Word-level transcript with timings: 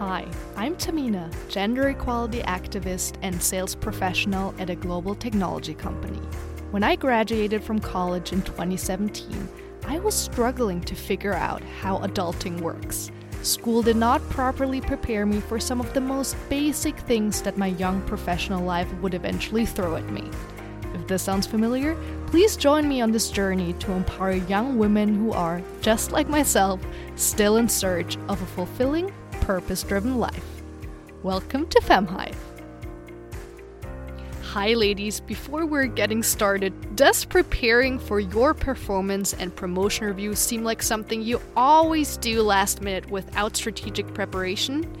Hi, 0.00 0.26
I'm 0.56 0.76
Tamina, 0.76 1.30
gender 1.50 1.90
equality 1.90 2.40
activist 2.40 3.16
and 3.20 3.42
sales 3.42 3.74
professional 3.74 4.54
at 4.58 4.70
a 4.70 4.74
global 4.74 5.14
technology 5.14 5.74
company. 5.74 6.22
When 6.70 6.82
I 6.82 6.96
graduated 6.96 7.62
from 7.62 7.80
college 7.80 8.32
in 8.32 8.40
2017, 8.40 9.46
I 9.84 9.98
was 9.98 10.14
struggling 10.14 10.80
to 10.84 10.94
figure 10.94 11.34
out 11.34 11.62
how 11.82 11.98
adulting 11.98 12.62
works. 12.62 13.10
School 13.42 13.82
did 13.82 13.96
not 13.96 14.26
properly 14.30 14.80
prepare 14.80 15.26
me 15.26 15.38
for 15.38 15.60
some 15.60 15.80
of 15.80 15.92
the 15.92 16.00
most 16.00 16.34
basic 16.48 16.98
things 17.00 17.42
that 17.42 17.58
my 17.58 17.66
young 17.66 18.00
professional 18.06 18.64
life 18.64 18.90
would 19.02 19.12
eventually 19.12 19.66
throw 19.66 19.96
at 19.96 20.08
me. 20.08 20.30
If 20.94 21.08
this 21.08 21.22
sounds 21.22 21.46
familiar, 21.46 21.94
please 22.28 22.56
join 22.56 22.88
me 22.88 23.02
on 23.02 23.12
this 23.12 23.28
journey 23.30 23.74
to 23.74 23.92
empower 23.92 24.32
young 24.32 24.78
women 24.78 25.14
who 25.14 25.32
are, 25.32 25.60
just 25.82 26.10
like 26.10 26.30
myself, 26.30 26.80
still 27.16 27.58
in 27.58 27.68
search 27.68 28.16
of 28.28 28.40
a 28.40 28.46
fulfilling, 28.46 29.12
purpose 29.50 29.82
driven 29.82 30.20
life. 30.20 30.62
Welcome 31.24 31.66
to 31.70 31.80
FemHive. 31.80 32.36
Hi, 34.52 34.74
ladies. 34.74 35.18
Before 35.18 35.66
we're 35.66 35.86
getting 35.86 36.22
started, 36.22 36.94
does 36.94 37.24
preparing 37.24 37.98
for 37.98 38.20
your 38.20 38.54
performance 38.54 39.34
and 39.34 39.54
promotion 39.56 40.06
review 40.06 40.36
seem 40.36 40.62
like 40.62 40.84
something 40.84 41.20
you 41.20 41.40
always 41.56 42.16
do 42.16 42.42
last 42.42 42.80
minute 42.80 43.10
without 43.10 43.56
strategic 43.56 44.14
preparation? 44.14 44.96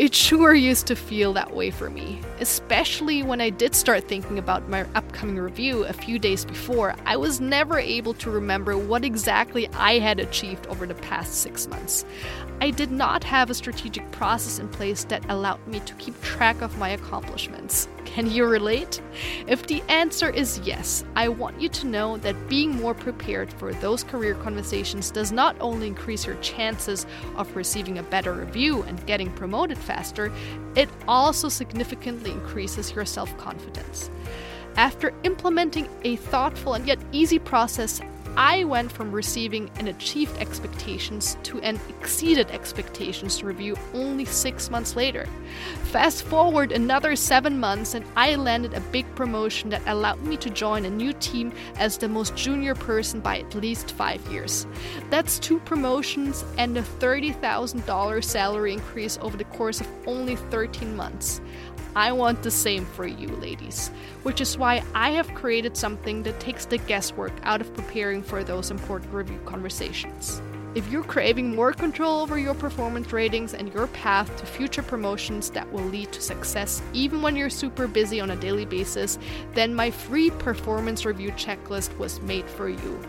It 0.00 0.14
sure 0.14 0.54
used 0.54 0.86
to 0.86 0.96
feel 0.96 1.34
that 1.34 1.54
way 1.54 1.70
for 1.70 1.90
me, 1.90 2.22
especially 2.40 3.22
when 3.22 3.38
I 3.42 3.50
did 3.50 3.74
start 3.74 4.08
thinking 4.08 4.38
about 4.38 4.66
my 4.66 4.86
upcoming 4.94 5.36
review 5.36 5.84
a 5.84 5.92
few 5.92 6.18
days 6.18 6.42
before. 6.42 6.94
I 7.04 7.18
was 7.18 7.38
never 7.38 7.78
able 7.78 8.14
to 8.14 8.30
remember 8.30 8.78
what 8.78 9.04
exactly 9.04 9.68
I 9.74 9.98
had 9.98 10.18
achieved 10.18 10.66
over 10.68 10.86
the 10.86 10.94
past 10.94 11.42
six 11.42 11.68
months. 11.68 12.06
I 12.62 12.70
did 12.70 12.90
not 12.90 13.22
have 13.24 13.50
a 13.50 13.54
strategic 13.54 14.10
process 14.10 14.58
in 14.58 14.70
place 14.70 15.04
that 15.04 15.22
allowed 15.28 15.66
me 15.66 15.80
to 15.80 15.92
keep 15.96 16.18
track 16.22 16.62
of 16.62 16.78
my 16.78 16.88
accomplishments. 16.88 17.86
Can 18.04 18.30
you 18.30 18.46
relate? 18.46 19.00
If 19.46 19.66
the 19.66 19.82
answer 19.88 20.30
is 20.30 20.60
yes, 20.64 21.04
I 21.14 21.28
want 21.28 21.60
you 21.60 21.68
to 21.68 21.86
know 21.86 22.16
that 22.18 22.48
being 22.48 22.70
more 22.72 22.94
prepared 22.94 23.52
for 23.52 23.72
those 23.72 24.04
career 24.04 24.34
conversations 24.34 25.10
does 25.10 25.32
not 25.32 25.56
only 25.60 25.86
increase 25.86 26.26
your 26.26 26.36
chances 26.36 27.06
of 27.36 27.54
receiving 27.54 27.98
a 27.98 28.02
better 28.02 28.32
review 28.32 28.82
and 28.82 29.04
getting 29.06 29.30
promoted 29.32 29.78
faster, 29.78 30.32
it 30.74 30.88
also 31.06 31.48
significantly 31.48 32.30
increases 32.30 32.92
your 32.92 33.04
self 33.04 33.36
confidence. 33.38 34.10
After 34.76 35.12
implementing 35.24 35.88
a 36.04 36.16
thoughtful 36.16 36.74
and 36.74 36.86
yet 36.86 36.98
easy 37.12 37.38
process, 37.38 38.00
I 38.36 38.64
went 38.64 38.92
from 38.92 39.12
receiving 39.12 39.70
an 39.76 39.88
achieved 39.88 40.36
expectations 40.38 41.36
to 41.44 41.60
an 41.60 41.80
exceeded 41.88 42.50
expectations 42.50 43.42
review 43.42 43.76
only 43.92 44.24
six 44.24 44.70
months 44.70 44.96
later. 44.96 45.26
Fast 45.84 46.22
forward 46.22 46.72
another 46.72 47.16
seven 47.16 47.58
months, 47.58 47.94
and 47.94 48.04
I 48.16 48.36
landed 48.36 48.74
a 48.74 48.80
big 48.80 49.12
promotion 49.14 49.70
that 49.70 49.82
allowed 49.86 50.22
me 50.22 50.36
to 50.38 50.50
join 50.50 50.84
a 50.84 50.90
new 50.90 51.12
team 51.14 51.52
as 51.76 51.98
the 51.98 52.08
most 52.08 52.36
junior 52.36 52.74
person 52.74 53.20
by 53.20 53.40
at 53.40 53.54
least 53.54 53.92
five 53.92 54.24
years. 54.28 54.66
That's 55.10 55.38
two 55.38 55.58
promotions 55.60 56.44
and 56.56 56.76
a 56.78 56.82
$30,000 56.82 58.24
salary 58.24 58.72
increase 58.72 59.18
over 59.20 59.36
the 59.36 59.44
course 59.44 59.80
of 59.80 59.88
only 60.06 60.36
13 60.36 60.96
months. 60.96 61.40
I 61.96 62.12
want 62.12 62.42
the 62.42 62.50
same 62.50 62.86
for 62.86 63.06
you, 63.06 63.28
ladies, 63.28 63.88
which 64.22 64.40
is 64.40 64.56
why 64.56 64.82
I 64.94 65.10
have 65.10 65.34
created 65.34 65.76
something 65.76 66.22
that 66.22 66.38
takes 66.38 66.64
the 66.64 66.78
guesswork 66.78 67.32
out 67.42 67.60
of 67.60 67.74
preparing 67.74 68.22
for 68.22 68.44
those 68.44 68.70
important 68.70 69.12
review 69.12 69.40
conversations. 69.44 70.40
If 70.72 70.88
you're 70.88 71.02
craving 71.02 71.56
more 71.56 71.72
control 71.72 72.20
over 72.20 72.38
your 72.38 72.54
performance 72.54 73.12
ratings 73.12 73.54
and 73.54 73.74
your 73.74 73.88
path 73.88 74.36
to 74.36 74.46
future 74.46 74.84
promotions 74.84 75.50
that 75.50 75.70
will 75.72 75.82
lead 75.82 76.12
to 76.12 76.20
success 76.20 76.80
even 76.92 77.22
when 77.22 77.34
you're 77.34 77.50
super 77.50 77.88
busy 77.88 78.20
on 78.20 78.30
a 78.30 78.36
daily 78.36 78.64
basis, 78.64 79.18
then 79.54 79.74
my 79.74 79.90
free 79.90 80.30
performance 80.30 81.04
review 81.04 81.32
checklist 81.32 81.96
was 81.98 82.20
made 82.20 82.48
for 82.48 82.68
you. 82.68 83.00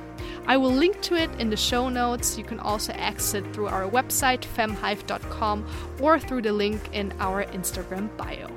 I 0.47 0.57
will 0.57 0.71
link 0.71 1.01
to 1.01 1.15
it 1.15 1.29
in 1.39 1.51
the 1.51 1.55
show 1.55 1.87
notes. 1.87 2.35
You 2.35 2.43
can 2.43 2.59
also 2.59 2.93
access 2.93 3.35
it 3.35 3.53
through 3.53 3.67
our 3.67 3.87
website, 3.87 4.41
femhive.com, 4.41 5.63
or 6.01 6.19
through 6.19 6.41
the 6.41 6.53
link 6.53 6.81
in 6.93 7.13
our 7.19 7.45
Instagram 7.45 8.09
bio 8.17 8.50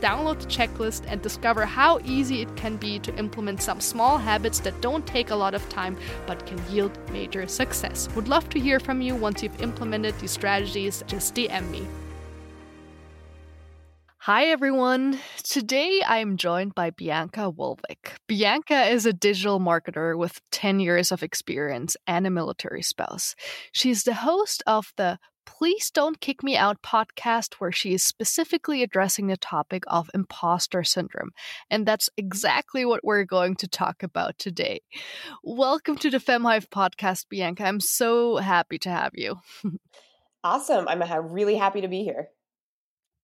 download 0.00 0.40
the 0.40 0.46
checklist 0.46 1.04
and 1.06 1.22
discover 1.22 1.64
how 1.64 1.98
easy 2.04 2.42
it 2.42 2.56
can 2.56 2.76
be 2.76 2.98
to 3.00 3.14
implement 3.16 3.62
some 3.62 3.80
small 3.80 4.18
habits 4.18 4.60
that 4.60 4.80
don't 4.80 5.06
take 5.06 5.30
a 5.30 5.36
lot 5.36 5.54
of 5.54 5.68
time 5.68 5.96
but 6.26 6.46
can 6.46 6.60
yield 6.70 6.98
major 7.10 7.46
success. 7.46 8.08
Would 8.14 8.28
love 8.28 8.48
to 8.50 8.60
hear 8.60 8.80
from 8.80 9.00
you 9.00 9.14
once 9.14 9.42
you've 9.42 9.60
implemented 9.60 10.18
these 10.18 10.30
strategies. 10.30 11.02
Just 11.06 11.34
DM 11.34 11.70
me. 11.70 11.86
Hi 14.26 14.46
everyone! 14.46 15.20
Today 15.44 16.02
I 16.04 16.18
am 16.18 16.36
joined 16.36 16.74
by 16.74 16.90
Bianca 16.90 17.52
Wolvik. 17.52 18.16
Bianca 18.26 18.86
is 18.88 19.06
a 19.06 19.12
digital 19.12 19.60
marketer 19.60 20.18
with 20.18 20.40
10 20.50 20.80
years 20.80 21.12
of 21.12 21.22
experience 21.22 21.96
and 22.08 22.26
a 22.26 22.30
military 22.30 22.82
spouse. 22.82 23.36
She's 23.70 24.02
the 24.02 24.14
host 24.14 24.64
of 24.66 24.92
the 24.96 25.20
Please 25.46 25.90
Don't 25.90 26.20
Kick 26.20 26.42
Me 26.42 26.56
Out 26.56 26.82
podcast, 26.82 27.54
where 27.54 27.72
she 27.72 27.94
is 27.94 28.02
specifically 28.02 28.82
addressing 28.82 29.28
the 29.28 29.36
topic 29.36 29.84
of 29.86 30.10
imposter 30.12 30.84
syndrome. 30.84 31.30
And 31.70 31.86
that's 31.86 32.10
exactly 32.16 32.84
what 32.84 33.04
we're 33.04 33.24
going 33.24 33.54
to 33.56 33.68
talk 33.68 34.02
about 34.02 34.36
today. 34.38 34.80
Welcome 35.42 35.96
to 35.98 36.10
the 36.10 36.18
FemHive 36.18 36.68
podcast, 36.68 37.26
Bianca. 37.30 37.64
I'm 37.64 37.80
so 37.80 38.36
happy 38.36 38.78
to 38.80 38.90
have 38.90 39.12
you. 39.14 39.36
awesome. 40.44 40.86
I'm 40.88 41.00
uh, 41.00 41.20
really 41.20 41.54
happy 41.54 41.80
to 41.80 41.88
be 41.88 42.02
here. 42.02 42.28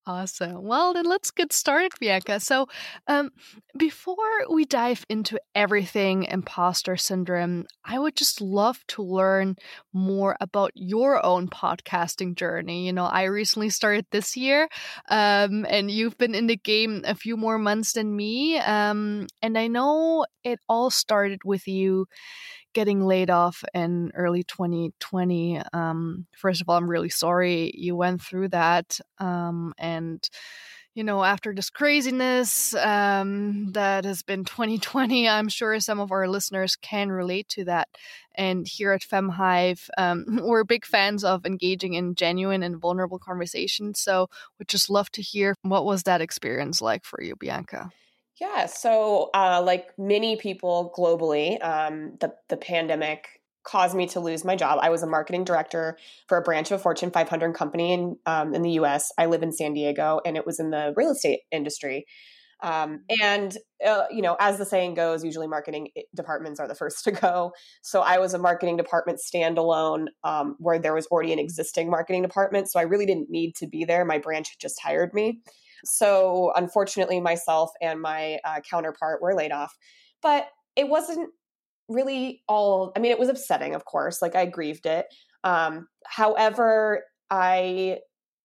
Awesome. 0.05 0.65
Well, 0.65 0.95
then 0.95 1.05
let's 1.05 1.31
get 1.31 1.53
started, 1.53 1.93
Bianca. 2.01 2.41
So, 2.41 2.67
um, 3.07 3.31
before 3.79 4.17
we 4.51 4.65
dive 4.65 5.07
into 5.09 5.39
everything 5.55 6.25
imposter 6.25 6.97
syndrome, 6.97 7.67
I 7.85 8.01
would 8.01 8.17
just 8.17 8.41
love 8.41 8.85
to 8.89 9.03
learn 9.05 9.55
more 9.93 10.37
about 10.41 10.73
your 10.75 11.25
own 11.25 11.47
podcasting 11.47 12.35
journey. 12.35 12.85
You 12.85 12.93
know, 12.93 13.05
I 13.05 13.25
recently 13.25 13.71
started 13.71 14.07
this 14.11 14.37
year, 14.37 14.69
um, 15.09 15.65
and 15.69 15.89
you've 15.89 16.19
been 16.19 16.35
in 16.35 16.49
the 16.49 16.57
game 16.57 17.03
a 17.05 17.15
few 17.15 17.37
more 17.37 17.59
months 17.59 17.93
than 17.93 18.17
me. 18.17 18.59
Um, 18.59 19.29
and 19.41 19.57
I 19.57 19.69
know 19.69 20.27
it 20.43 20.59
all 20.69 20.91
started 20.91 21.43
with 21.45 21.69
you 21.69 22.07
getting 22.73 23.05
laid 23.05 23.31
off 23.31 23.65
in 23.75 24.13
early 24.15 24.43
2020. 24.45 25.61
Um, 25.73 26.27
first 26.37 26.61
of 26.61 26.69
all, 26.69 26.77
I'm 26.77 26.89
really 26.91 27.09
sorry 27.09 27.73
you 27.75 27.97
went 27.97 28.23
through 28.23 28.49
that. 28.49 28.99
Um, 29.19 29.75
and, 29.79 30.29
you 30.95 31.05
know, 31.05 31.25
after 31.25 31.55
this 31.55 31.71
craziness 31.71 32.75
um, 32.75 33.73
that 33.73 34.05
has 34.05 34.23
been 34.23 34.45
2020, 34.45 35.29
I'm 35.29 35.49
sure 35.49 35.79
some 35.81 36.01
of 36.01 36.13
our 36.13 36.29
listeners 36.29 36.77
can 36.77 37.11
relate 37.11 37.49
to 37.51 37.65
that. 37.65 37.89
And 38.35 38.67
here 38.67 38.93
at 38.93 39.03
FemHive, 39.03 39.89
um, 39.97 40.25
we're 40.43 40.65
big 40.65 40.85
fans 40.85 41.25
of 41.25 41.47
engaging 41.47 41.95
in 41.95 42.15
genuine 42.15 42.63
and 42.63 42.77
vulnerable 42.81 43.19
conversations. 43.19 44.01
So 44.01 44.29
we'd 44.59 44.69
just 44.69 44.91
love 44.91 45.11
to 45.13 45.23
hear 45.23 45.55
what 45.63 45.85
was 45.85 46.03
that 46.05 46.21
experience 46.21 46.83
like 46.83 47.05
for 47.05 47.23
you, 47.23 47.37
Bianca? 47.37 47.91
Yeah, 48.43 48.67
so 48.67 49.31
uh, 49.35 49.63
like 49.65 49.97
many 49.97 50.35
people 50.35 50.93
globally, 50.99 51.65
um, 51.65 52.17
the 52.19 52.35
the 52.49 52.57
pandemic 52.57 53.41
caused 53.63 53.95
me 53.95 54.09
to 54.09 54.19
lose 54.19 54.45
my 54.45 54.57
job. 54.57 54.81
I 54.83 54.91
was 54.91 55.05
a 55.05 55.07
marketing 55.07 55.45
director 55.45 55.97
for 56.27 56.39
a 56.39 56.43
branch 56.43 56.73
of 56.73 56.81
a 56.81 56.83
Fortune 56.83 57.13
500 57.13 57.55
company 57.55 57.93
in 57.93 58.17
um, 58.27 58.53
in 58.53 58.63
the 58.63 58.73
U.S. 58.73 59.13
I 59.17 59.27
live 59.27 59.45
in 59.45 59.53
San 59.53 59.75
Diego, 59.75 60.21
and 60.27 60.37
it 60.37 60.45
was 60.45 60.59
in 60.59 60.71
the 60.71 60.93
real 60.97 61.13
estate 61.13 61.43
industry. 61.53 62.05
Um, 62.65 62.73
mm-hmm. 62.73 63.23
and 63.23 63.59
uh, 63.87 64.07
you 64.11 64.23
know, 64.23 64.37
as 64.41 64.59
the 64.59 64.67
saying 64.67 64.95
goes, 64.95 65.23
usually 65.23 65.47
marketing 65.47 65.91
eh, 65.97 66.03
departments 66.13 66.59
are 66.59 66.67
the 66.67 66.75
first 66.83 67.05
to 67.05 67.13
go. 67.13 67.53
So 67.83 68.01
I 68.01 68.19
was 68.19 68.35
a 68.35 68.39
marketing 68.39 68.77
department 68.77 69.21
standalone, 69.21 70.07
um, 70.25 70.57
where 70.59 70.81
there 70.81 70.95
was 70.95 71.07
already 71.07 71.33
an 71.33 71.39
existing 71.39 71.89
marketing 71.89 72.23
department. 72.23 72.73
So 72.73 72.81
I 72.81 72.85
really 72.85 73.07
didn't 73.07 73.31
need 73.31 73.55
to 73.57 73.69
be 73.69 73.85
there. 73.85 74.05
My 74.05 74.19
branch 74.19 74.49
had 74.49 74.59
just 74.59 74.83
hired 74.83 75.15
me. 75.15 75.43
So 75.85 76.53
unfortunately, 76.55 77.21
myself 77.21 77.71
and 77.81 78.01
my 78.01 78.39
uh, 78.45 78.61
counterpart 78.69 79.23
were 79.23 79.35
laid 79.35 79.53
off. 79.53 79.77
But 80.23 80.49
it 80.77 80.89
wasn't 80.89 81.31
really 81.89 82.43
all, 82.49 82.93
I 82.97 83.01
mean, 83.01 83.11
it 83.11 83.19
was 83.19 83.29
upsetting, 83.29 83.75
of 83.75 83.85
course. 83.85 84.23
Like 84.23 84.37
I 84.37 84.47
grieved 84.47 84.87
it. 84.87 85.07
Um, 85.45 85.89
however, 86.07 87.05
I 87.31 87.99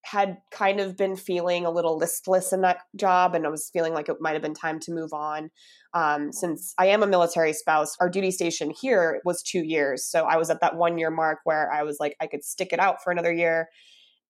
had 0.06 0.38
kind 0.52 0.80
of 0.80 0.96
been 0.96 1.18
feeling 1.18 1.66
a 1.66 1.72
little 1.72 1.98
listless 1.98 2.54
in 2.54 2.62
that 2.62 2.78
job 2.96 3.36
and 3.36 3.46
I 3.46 3.50
was 3.50 3.70
feeling 3.74 3.94
like 3.94 4.08
it 4.08 4.16
might 4.22 4.34
have 4.34 4.42
been 4.42 4.54
time 4.54 4.80
to 4.82 4.94
move 4.94 5.12
on. 5.12 5.50
Um, 5.94 6.32
since 6.32 6.74
I 6.78 6.88
am 6.88 7.04
a 7.04 7.08
military 7.08 7.52
spouse, 7.52 7.94
our 8.00 8.10
duty 8.10 8.32
station 8.32 8.72
here 8.72 9.20
was 9.26 9.44
two 9.44 9.64
years. 9.66 10.06
So 10.10 10.24
I 10.24 10.38
was 10.38 10.50
at 10.50 10.62
that 10.62 10.78
one 10.78 10.98
year 10.98 11.12
mark 11.12 11.40
where 11.44 11.70
I 11.72 11.84
was 11.84 11.98
like, 12.00 12.16
I 12.22 12.28
could 12.28 12.46
stick 12.46 12.70
it 12.72 12.80
out 12.80 13.04
for 13.04 13.12
another 13.12 13.34
year 13.34 13.68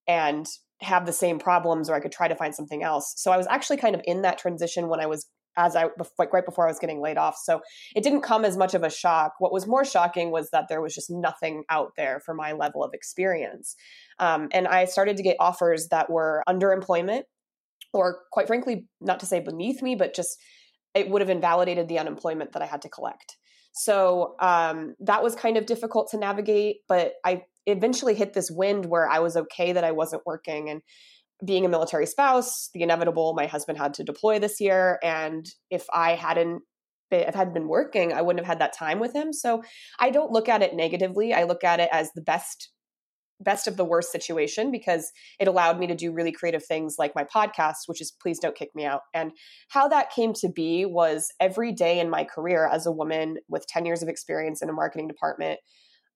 and 0.08 0.46
have 0.80 1.06
the 1.06 1.12
same 1.12 1.38
problems 1.38 1.90
or 1.90 1.94
I 1.94 2.00
could 2.00 2.12
try 2.12 2.28
to 2.28 2.36
find 2.36 2.54
something 2.54 2.82
else. 2.82 3.14
So 3.16 3.32
I 3.32 3.36
was 3.36 3.46
actually 3.48 3.78
kind 3.78 3.94
of 3.94 4.02
in 4.04 4.22
that 4.22 4.38
transition 4.38 4.88
when 4.88 5.00
I 5.00 5.06
was 5.06 5.26
as 5.56 5.74
I 5.74 5.86
like 6.18 6.32
right 6.32 6.44
before 6.44 6.66
I 6.66 6.70
was 6.70 6.78
getting 6.78 7.02
laid 7.02 7.18
off. 7.18 7.36
So 7.36 7.60
it 7.96 8.04
didn't 8.04 8.22
come 8.22 8.44
as 8.44 8.56
much 8.56 8.74
of 8.74 8.84
a 8.84 8.90
shock. 8.90 9.32
What 9.40 9.52
was 9.52 9.66
more 9.66 9.84
shocking 9.84 10.30
was 10.30 10.50
that 10.50 10.66
there 10.68 10.80
was 10.80 10.94
just 10.94 11.10
nothing 11.10 11.64
out 11.68 11.92
there 11.96 12.20
for 12.24 12.32
my 12.32 12.52
level 12.52 12.84
of 12.84 12.94
experience. 12.94 13.74
Um, 14.20 14.48
and 14.52 14.68
I 14.68 14.84
started 14.84 15.16
to 15.16 15.22
get 15.22 15.36
offers 15.40 15.88
that 15.88 16.10
were 16.10 16.44
underemployment, 16.48 17.22
or 17.92 18.20
quite 18.30 18.46
frankly, 18.46 18.86
not 19.00 19.18
to 19.20 19.26
say 19.26 19.40
beneath 19.40 19.82
me, 19.82 19.96
but 19.96 20.14
just 20.14 20.38
it 20.94 21.10
would 21.10 21.22
have 21.22 21.30
invalidated 21.30 21.88
the 21.88 21.98
unemployment 21.98 22.52
that 22.52 22.62
I 22.62 22.66
had 22.66 22.82
to 22.82 22.88
collect. 22.88 23.36
So 23.72 24.36
um, 24.40 24.94
that 25.00 25.22
was 25.22 25.34
kind 25.34 25.56
of 25.56 25.66
difficult 25.66 26.10
to 26.10 26.18
navigate, 26.18 26.78
but 26.88 27.14
I 27.24 27.42
eventually 27.68 28.14
hit 28.14 28.32
this 28.32 28.50
wind 28.50 28.86
where 28.86 29.08
I 29.08 29.18
was 29.18 29.36
okay 29.36 29.72
that 29.72 29.84
I 29.84 29.92
wasn't 29.92 30.22
working. 30.26 30.70
And 30.70 30.82
being 31.44 31.64
a 31.64 31.68
military 31.68 32.06
spouse, 32.06 32.70
the 32.74 32.82
inevitable, 32.82 33.34
my 33.34 33.46
husband 33.46 33.78
had 33.78 33.94
to 33.94 34.04
deploy 34.04 34.38
this 34.38 34.60
year. 34.60 34.98
And 35.02 35.46
if 35.70 35.86
I 35.92 36.14
hadn't 36.14 36.62
been, 37.10 37.28
if 37.28 37.36
I 37.36 37.38
had 37.38 37.54
been 37.54 37.68
working, 37.68 38.12
I 38.12 38.22
wouldn't 38.22 38.44
have 38.44 38.52
had 38.52 38.60
that 38.60 38.76
time 38.76 38.98
with 38.98 39.14
him. 39.14 39.32
So 39.32 39.62
I 40.00 40.10
don't 40.10 40.32
look 40.32 40.48
at 40.48 40.62
it 40.62 40.74
negatively. 40.74 41.32
I 41.32 41.44
look 41.44 41.62
at 41.64 41.80
it 41.80 41.88
as 41.92 42.10
the 42.14 42.22
best 42.22 42.70
best 43.40 43.68
of 43.68 43.76
the 43.76 43.84
worst 43.84 44.10
situation 44.10 44.72
because 44.72 45.12
it 45.38 45.46
allowed 45.46 45.78
me 45.78 45.86
to 45.86 45.94
do 45.94 46.12
really 46.12 46.32
creative 46.32 46.64
things 46.64 46.96
like 46.98 47.14
my 47.14 47.24
podcast 47.24 47.86
which 47.86 48.00
is 48.00 48.12
please 48.20 48.40
don't 48.40 48.56
kick 48.56 48.70
me 48.74 48.84
out 48.84 49.02
and 49.14 49.30
how 49.68 49.86
that 49.86 50.10
came 50.10 50.32
to 50.32 50.48
be 50.48 50.84
was 50.84 51.32
every 51.38 51.72
day 51.72 52.00
in 52.00 52.10
my 52.10 52.24
career 52.24 52.66
as 52.66 52.84
a 52.84 52.90
woman 52.90 53.36
with 53.48 53.64
10 53.68 53.86
years 53.86 54.02
of 54.02 54.08
experience 54.08 54.60
in 54.60 54.68
a 54.68 54.72
marketing 54.72 55.06
department 55.06 55.60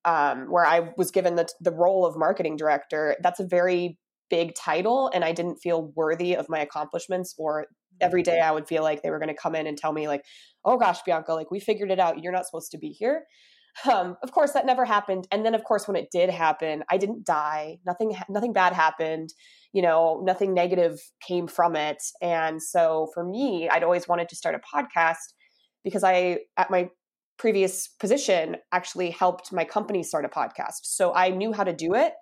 um, 0.04 0.50
where 0.50 0.66
i 0.66 0.92
was 0.96 1.10
given 1.10 1.36
the, 1.36 1.48
the 1.60 1.72
role 1.72 2.04
of 2.04 2.16
marketing 2.16 2.56
director 2.56 3.16
that's 3.22 3.40
a 3.40 3.46
very 3.46 3.98
big 4.32 4.54
title 4.54 5.10
and 5.12 5.24
I 5.24 5.32
didn't 5.32 5.56
feel 5.56 5.92
worthy 5.94 6.34
of 6.34 6.48
my 6.48 6.58
accomplishments 6.58 7.34
or 7.36 7.66
every 8.00 8.22
day 8.22 8.40
I 8.40 8.50
would 8.50 8.66
feel 8.66 8.82
like 8.82 9.02
they 9.02 9.10
were 9.10 9.18
going 9.18 9.28
to 9.28 9.34
come 9.34 9.54
in 9.54 9.66
and 9.66 9.76
tell 9.76 9.92
me 9.92 10.08
like, 10.08 10.24
"Oh 10.64 10.78
gosh, 10.78 11.02
Bianca, 11.02 11.34
like 11.34 11.50
we 11.50 11.60
figured 11.60 11.90
it 11.90 12.00
out. 12.00 12.22
You're 12.22 12.32
not 12.32 12.46
supposed 12.46 12.70
to 12.70 12.78
be 12.78 12.88
here." 12.88 13.24
Um, 13.90 14.16
of 14.22 14.32
course 14.32 14.52
that 14.52 14.66
never 14.66 14.86
happened. 14.86 15.26
And 15.30 15.44
then 15.44 15.54
of 15.54 15.64
course 15.64 15.86
when 15.86 15.96
it 15.96 16.08
did 16.10 16.30
happen, 16.30 16.82
I 16.90 16.96
didn't 16.96 17.26
die. 17.26 17.78
Nothing 17.84 18.16
nothing 18.30 18.54
bad 18.54 18.72
happened. 18.72 19.34
You 19.74 19.82
know, 19.82 20.22
nothing 20.24 20.54
negative 20.54 20.98
came 21.26 21.46
from 21.46 21.76
it. 21.76 22.02
And 22.22 22.62
so 22.62 23.08
for 23.12 23.24
me, 23.24 23.68
I'd 23.70 23.84
always 23.84 24.08
wanted 24.08 24.30
to 24.30 24.36
start 24.36 24.54
a 24.54 24.76
podcast 24.76 25.34
because 25.84 26.04
I 26.04 26.38
at 26.56 26.70
my 26.70 26.88
previous 27.38 27.88
position 27.88 28.56
actually 28.72 29.10
helped 29.10 29.52
my 29.52 29.64
company 29.64 30.02
start 30.02 30.24
a 30.24 30.28
podcast. 30.28 30.82
So 30.84 31.14
I 31.14 31.30
knew 31.30 31.52
how 31.52 31.64
to 31.64 31.72
do 31.72 31.94
it 31.94 32.12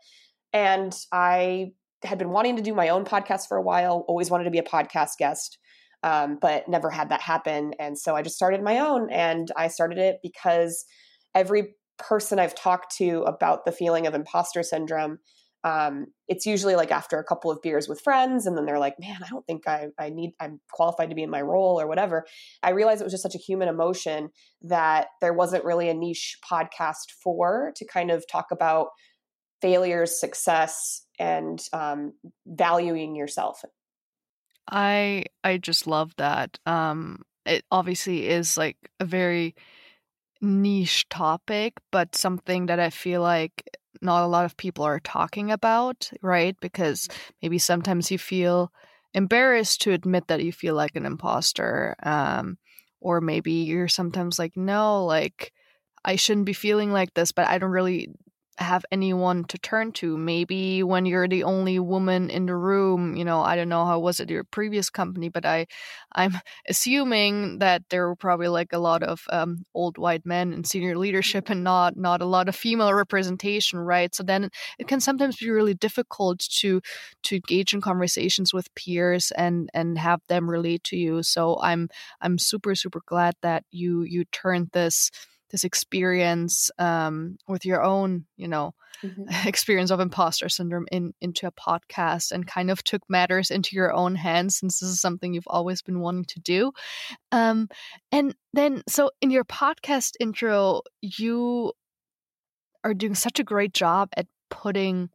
and 0.52 0.94
I 1.12 1.72
had 2.04 2.18
been 2.18 2.30
wanting 2.30 2.56
to 2.56 2.62
do 2.62 2.74
my 2.74 2.88
own 2.88 3.04
podcast 3.04 3.46
for 3.48 3.56
a 3.56 3.62
while, 3.62 4.04
always 4.08 4.30
wanted 4.30 4.44
to 4.44 4.50
be 4.50 4.58
a 4.58 4.62
podcast 4.62 5.16
guest, 5.18 5.58
um, 6.02 6.38
but 6.40 6.68
never 6.68 6.90
had 6.90 7.10
that 7.10 7.20
happen. 7.20 7.72
And 7.78 7.98
so 7.98 8.16
I 8.16 8.22
just 8.22 8.36
started 8.36 8.62
my 8.62 8.78
own. 8.78 9.10
And 9.10 9.50
I 9.56 9.68
started 9.68 9.98
it 9.98 10.16
because 10.22 10.84
every 11.34 11.74
person 11.98 12.38
I've 12.38 12.54
talked 12.54 12.96
to 12.96 13.22
about 13.26 13.64
the 13.66 13.72
feeling 13.72 14.06
of 14.06 14.14
imposter 14.14 14.62
syndrome, 14.62 15.18
um, 15.64 16.06
it's 16.28 16.46
usually 16.46 16.74
like 16.74 16.90
after 16.90 17.18
a 17.18 17.24
couple 17.24 17.50
of 17.50 17.60
beers 17.62 17.88
with 17.88 18.00
friends, 18.00 18.46
and 18.46 18.56
then 18.56 18.64
they're 18.64 18.78
like, 18.78 18.96
"Man, 18.98 19.20
I 19.24 19.28
don't 19.28 19.46
think 19.46 19.66
I, 19.68 19.88
I 19.98 20.10
need, 20.10 20.32
I'm 20.40 20.60
qualified 20.72 21.10
to 21.10 21.14
be 21.14 21.22
in 21.22 21.30
my 21.30 21.42
role 21.42 21.80
or 21.80 21.86
whatever." 21.86 22.26
I 22.62 22.70
realized 22.70 23.00
it 23.00 23.04
was 23.04 23.12
just 23.12 23.22
such 23.22 23.34
a 23.34 23.38
human 23.38 23.68
emotion 23.68 24.30
that 24.62 25.08
there 25.20 25.34
wasn't 25.34 25.64
really 25.64 25.88
a 25.88 25.94
niche 25.94 26.38
podcast 26.50 27.10
for 27.22 27.72
to 27.76 27.86
kind 27.86 28.10
of 28.10 28.24
talk 28.30 28.46
about 28.50 28.88
failures, 29.60 30.18
success, 30.18 31.06
and 31.18 31.62
um, 31.72 32.14
valuing 32.46 33.14
yourself. 33.14 33.62
I 34.70 35.24
I 35.44 35.58
just 35.58 35.86
love 35.86 36.14
that. 36.16 36.58
Um, 36.66 37.22
it 37.44 37.64
obviously 37.70 38.28
is 38.28 38.56
like 38.56 38.76
a 38.98 39.04
very 39.04 39.54
niche 40.40 41.08
topic, 41.08 41.74
but 41.90 42.14
something 42.16 42.66
that 42.66 42.80
I 42.80 42.90
feel 42.90 43.22
like 43.22 43.64
not 44.00 44.24
a 44.24 44.28
lot 44.28 44.44
of 44.44 44.56
people 44.56 44.84
are 44.84 45.00
talking 45.00 45.50
about, 45.50 46.10
right? 46.22 46.56
Because 46.60 47.08
maybe 47.42 47.58
sometimes 47.58 48.10
you 48.10 48.18
feel 48.18 48.72
embarrassed 49.14 49.82
to 49.82 49.92
admit 49.92 50.28
that 50.28 50.42
you 50.42 50.52
feel 50.52 50.74
like 50.74 50.96
an 50.96 51.06
imposter, 51.06 51.96
um, 52.02 52.58
or 53.00 53.20
maybe 53.20 53.52
you're 53.52 53.88
sometimes 53.88 54.38
like, 54.38 54.56
no, 54.56 55.04
like 55.04 55.52
I 56.04 56.16
shouldn't 56.16 56.46
be 56.46 56.52
feeling 56.52 56.92
like 56.92 57.14
this, 57.14 57.32
but 57.32 57.48
I 57.48 57.58
don't 57.58 57.70
really 57.70 58.08
have 58.60 58.84
anyone 58.92 59.44
to 59.44 59.58
turn 59.58 59.90
to. 59.92 60.16
Maybe 60.18 60.82
when 60.82 61.06
you're 61.06 61.26
the 61.28 61.44
only 61.44 61.78
woman 61.78 62.30
in 62.30 62.46
the 62.46 62.54
room, 62.56 63.16
you 63.16 63.24
know, 63.24 63.40
I 63.40 63.56
don't 63.56 63.68
know 63.70 63.86
how 63.86 63.98
it 63.98 64.02
was 64.02 64.20
at 64.20 64.30
your 64.30 64.44
previous 64.44 64.90
company, 64.90 65.28
but 65.30 65.46
I, 65.46 65.66
I'm 66.12 66.38
assuming 66.68 67.58
that 67.58 67.82
there 67.90 68.06
were 68.06 68.16
probably 68.16 68.48
like 68.48 68.72
a 68.72 68.78
lot 68.78 69.02
of 69.02 69.22
um, 69.30 69.64
old 69.74 69.98
white 69.98 70.26
men 70.26 70.52
in 70.52 70.64
senior 70.64 70.96
leadership 70.96 71.48
and 71.50 71.64
not 71.64 71.96
not 71.96 72.20
a 72.20 72.26
lot 72.26 72.48
of 72.48 72.56
female 72.56 72.92
representation, 72.92 73.78
right? 73.78 74.14
So 74.14 74.22
then 74.22 74.50
it 74.78 74.88
can 74.88 75.00
sometimes 75.00 75.36
be 75.36 75.50
really 75.50 75.74
difficult 75.74 76.40
to 76.60 76.80
to 77.24 77.36
engage 77.36 77.74
in 77.74 77.80
conversations 77.80 78.52
with 78.52 78.74
peers 78.74 79.32
and 79.36 79.70
and 79.74 79.98
have 79.98 80.20
them 80.28 80.48
relate 80.50 80.84
to 80.84 80.96
you. 80.96 81.22
So 81.22 81.58
I'm 81.62 81.88
I'm 82.20 82.38
super 82.38 82.74
super 82.74 83.00
glad 83.06 83.34
that 83.42 83.64
you 83.70 84.02
you 84.02 84.24
turned 84.26 84.70
this 84.72 85.10
this 85.50 85.64
experience 85.64 86.70
um, 86.78 87.36
with 87.48 87.64
your 87.64 87.82
own, 87.82 88.26
you 88.36 88.48
know, 88.48 88.74
mm-hmm. 89.02 89.24
experience 89.48 89.90
of 89.90 90.00
imposter 90.00 90.48
syndrome 90.48 90.86
in 90.90 91.12
into 91.20 91.46
a 91.46 91.52
podcast 91.52 92.32
and 92.32 92.46
kind 92.46 92.70
of 92.70 92.82
took 92.84 93.02
matters 93.08 93.50
into 93.50 93.74
your 93.74 93.92
own 93.92 94.14
hands 94.14 94.56
since 94.56 94.80
this 94.80 94.88
is 94.88 95.00
something 95.00 95.34
you've 95.34 95.44
always 95.46 95.82
been 95.82 96.00
wanting 96.00 96.24
to 96.26 96.40
do. 96.40 96.72
Um, 97.32 97.68
and 98.12 98.34
then, 98.52 98.82
so 98.88 99.10
in 99.20 99.30
your 99.30 99.44
podcast 99.44 100.14
intro, 100.20 100.82
you 101.00 101.72
are 102.84 102.94
doing 102.94 103.14
such 103.14 103.38
a 103.38 103.44
great 103.44 103.74
job 103.74 104.08
at 104.16 104.26
putting 104.48 105.10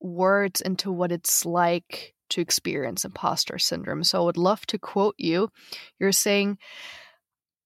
words 0.00 0.60
into 0.60 0.90
what 0.90 1.12
it's 1.12 1.44
like 1.44 2.14
to 2.30 2.40
experience 2.40 3.04
imposter 3.04 3.58
syndrome. 3.58 4.04
So 4.04 4.22
I 4.22 4.24
would 4.24 4.36
love 4.36 4.64
to 4.66 4.78
quote 4.78 5.16
you. 5.18 5.50
You're 5.98 6.12
saying, 6.12 6.58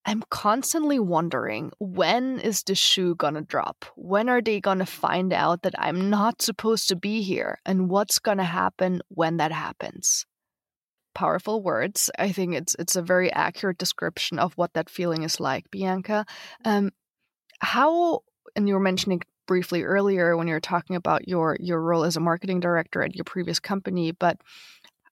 I'm 0.07 0.23
constantly 0.29 0.99
wondering 0.99 1.73
when 1.79 2.39
is 2.39 2.63
the 2.63 2.75
shoe 2.75 3.15
gonna 3.15 3.41
drop? 3.43 3.87
When 3.97 4.29
are 4.29 4.43
they 4.43 4.61
gonna 4.61 4.87
find 4.87 5.33
out 5.33 5.63
that 5.63 5.75
I'm 5.79 6.11
not 6.11 6.43
supposed 6.43 6.89
to 6.91 6.97
be 6.97 7.23
here? 7.23 7.59
And 7.65 7.89
what's 7.89 8.19
gonna 8.19 8.45
happen 8.45 9.01
when 9.09 9.39
that 9.39 9.53
happens? 9.53 10.27
Powerful 11.15 11.63
words. 11.63 12.11
I 12.19 12.33
think 12.33 12.55
it's 12.55 12.75
it's 12.79 12.97
a 12.97 13.03
very 13.03 13.33
accurate 13.33 13.79
description 13.79 14.39
of 14.39 14.53
what 14.55 14.75
that 14.75 14.91
feeling 14.91 15.23
is 15.23 15.41
like, 15.41 15.71
Bianca. 15.71 16.27
Um, 16.65 16.91
how 17.61 18.21
and 18.57 18.69
you 18.69 18.75
were 18.75 18.81
mentioning 18.81 19.23
briefly 19.47 19.83
earlier 19.85 20.37
when 20.37 20.49
you 20.49 20.55
were 20.55 20.61
talking 20.61 20.97
about 20.97 21.29
your 21.29 21.57
your 21.61 21.81
role 21.81 22.05
as 22.05 22.17
a 22.17 22.21
marketing 22.21 22.61
director 22.61 23.03
at 23.03 23.15
your 23.15 23.25
previous 23.25 23.61
company, 23.61 24.13
but 24.13 24.39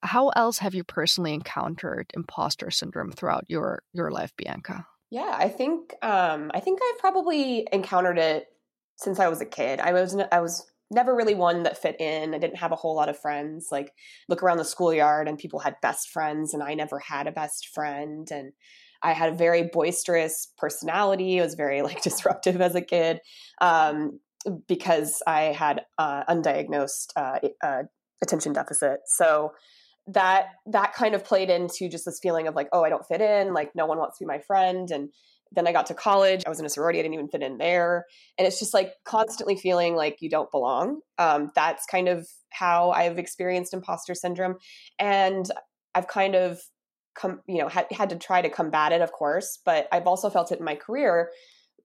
how 0.02 0.30
else 0.30 0.58
have 0.58 0.74
you 0.74 0.84
personally 0.84 1.32
encountered 1.34 2.10
imposter 2.14 2.70
syndrome 2.70 3.12
throughout 3.12 3.44
your 3.48 3.82
your 3.92 4.10
life, 4.10 4.32
Bianca? 4.36 4.86
Yeah, 5.12 5.36
I 5.38 5.50
think 5.50 5.94
um, 6.00 6.50
I 6.54 6.60
think 6.60 6.80
I've 6.82 6.98
probably 6.98 7.68
encountered 7.70 8.16
it 8.16 8.46
since 8.96 9.20
I 9.20 9.28
was 9.28 9.42
a 9.42 9.46
kid. 9.46 9.78
I 9.78 9.92
was 9.92 10.16
I 10.32 10.40
was 10.40 10.64
never 10.90 11.14
really 11.14 11.34
one 11.34 11.64
that 11.64 11.76
fit 11.76 12.00
in. 12.00 12.34
I 12.34 12.38
didn't 12.38 12.56
have 12.56 12.72
a 12.72 12.76
whole 12.76 12.96
lot 12.96 13.10
of 13.10 13.18
friends. 13.18 13.68
Like 13.70 13.92
look 14.30 14.42
around 14.42 14.56
the 14.56 14.64
schoolyard 14.64 15.28
and 15.28 15.36
people 15.36 15.58
had 15.58 15.74
best 15.82 16.08
friends 16.08 16.54
and 16.54 16.62
I 16.62 16.72
never 16.72 16.98
had 16.98 17.26
a 17.26 17.30
best 17.32 17.68
friend 17.74 18.26
and 18.30 18.52
I 19.02 19.12
had 19.12 19.34
a 19.34 19.36
very 19.36 19.64
boisterous 19.70 20.50
personality. 20.56 21.40
I 21.40 21.44
was 21.44 21.56
very 21.56 21.82
like 21.88 22.02
disruptive 22.02 22.62
as 22.62 22.74
a 22.74 22.80
kid 22.80 23.20
um, 23.60 24.18
because 24.66 25.22
I 25.26 25.42
had 25.52 25.82
uh, 25.98 26.24
undiagnosed 26.24 27.08
uh, 27.16 27.38
uh, 27.62 27.82
attention 28.22 28.54
deficit. 28.54 29.00
So 29.04 29.52
that 30.12 30.46
that 30.66 30.94
kind 30.94 31.14
of 31.14 31.24
played 31.24 31.50
into 31.50 31.88
just 31.88 32.04
this 32.04 32.18
feeling 32.22 32.46
of 32.46 32.54
like 32.54 32.68
oh 32.72 32.82
i 32.82 32.88
don't 32.88 33.06
fit 33.06 33.20
in 33.20 33.52
like 33.52 33.70
no 33.74 33.86
one 33.86 33.98
wants 33.98 34.18
to 34.18 34.24
be 34.24 34.26
my 34.26 34.38
friend. 34.38 34.90
And 34.90 35.10
then 35.54 35.66
i 35.66 35.72
got 35.72 35.86
to 35.86 35.94
college 35.94 36.42
i 36.46 36.48
was 36.48 36.58
in 36.60 36.66
a 36.66 36.68
sorority 36.70 36.98
i 36.98 37.02
didn't 37.02 37.14
even 37.14 37.28
fit 37.28 37.42
in 37.42 37.58
there. 37.58 38.06
And 38.38 38.46
it's 38.46 38.58
just 38.58 38.74
like 38.74 38.92
constantly 39.04 39.56
feeling 39.56 39.94
like 39.94 40.18
you 40.20 40.30
don't 40.30 40.50
belong. 40.50 41.00
Um, 41.18 41.50
that's 41.54 41.86
kind 41.86 42.08
of 42.08 42.26
how 42.50 42.90
i've 42.90 43.18
experienced 43.18 43.74
imposter 43.74 44.14
syndrome. 44.14 44.56
And 44.98 45.46
i've 45.94 46.08
kind 46.08 46.34
of 46.34 46.60
come 47.14 47.40
you 47.46 47.58
know 47.58 47.68
had, 47.68 47.86
had 47.90 48.10
to 48.10 48.16
try 48.16 48.40
to 48.40 48.48
combat 48.48 48.92
it 48.92 49.02
of 49.02 49.12
course 49.12 49.58
but 49.64 49.86
i've 49.92 50.06
also 50.06 50.30
felt 50.30 50.50
it 50.50 50.58
in 50.58 50.64
my 50.64 50.74
career 50.74 51.30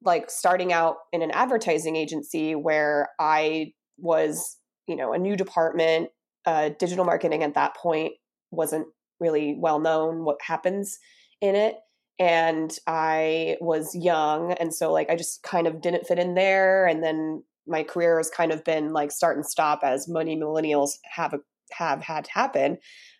like 0.03 0.29
starting 0.29 0.72
out 0.72 0.96
in 1.12 1.22
an 1.22 1.31
advertising 1.31 1.96
agency 1.96 2.55
where 2.55 3.10
i 3.19 3.72
was 3.98 4.57
you 4.88 4.96
know 4.96 5.13
a 5.13 5.17
new 5.17 5.36
department 5.36 6.10
uh, 6.48 6.70
digital 6.80 7.06
marketing 7.06 7.44
at 7.44 7.54
that 7.54 7.75
point 7.75 8.13
wasn't 8.50 8.88
really 9.20 9.56
well 9.60 9.80
known 9.80 10.24
what 10.24 10.38
happens 10.42 10.98
in 11.42 11.56
it 11.56 11.75
and 12.18 12.80
i 12.88 13.58
was 13.62 13.94
young 13.94 14.54
and 14.54 14.74
so 14.74 14.92
like 14.92 15.10
i 15.10 15.16
just 15.16 15.44
kind 15.44 15.68
of 15.68 15.82
didn't 15.82 16.08
fit 16.08 16.18
in 16.18 16.34
there 16.34 16.88
and 16.88 17.04
then 17.04 17.44
my 17.68 17.84
career 17.84 18.18
has 18.18 18.30
kind 18.30 18.51
of 18.51 18.63
been 18.63 18.94
like 18.94 19.12
start 19.12 19.36
and 19.36 19.46
stop 19.46 19.82
as 19.84 20.08
many 20.08 20.36
millennials 20.36 20.92
have 21.04 21.34
a, 21.34 21.39
have 21.72 22.01
had 22.01 22.25
to 22.25 22.32
happen. 22.32 22.77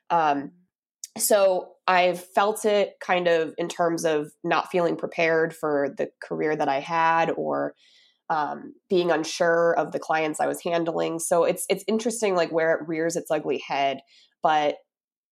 Um, 0.10 0.52
so 1.18 1.70
I've 1.88 2.24
felt 2.24 2.64
it 2.66 2.94
kind 3.02 3.28
of 3.28 3.54
in 3.58 3.68
terms 3.68 4.06
of 4.06 4.32
not 4.44 4.72
feeling 4.72 4.96
prepared 4.96 5.56
for 5.56 5.94
the 5.98 6.10
career 6.24 6.56
that 6.56 6.70
I 6.70 6.80
had 6.80 7.32
or 7.32 7.74
um, 8.30 8.74
being 8.90 9.12
unsure 9.12 9.74
of 9.78 9.92
the 9.92 10.00
clients 10.00 10.40
I 10.40 10.48
was 10.48 10.62
handling. 10.62 11.20
So 11.20 11.44
it's 11.44 11.66
it's 11.70 11.84
interesting 11.88 12.36
like 12.36 12.52
where 12.52 12.74
it 12.74 12.88
rears 12.88 13.16
its 13.16 13.32
ugly 13.32 13.62
head, 13.66 14.02
but 14.44 14.78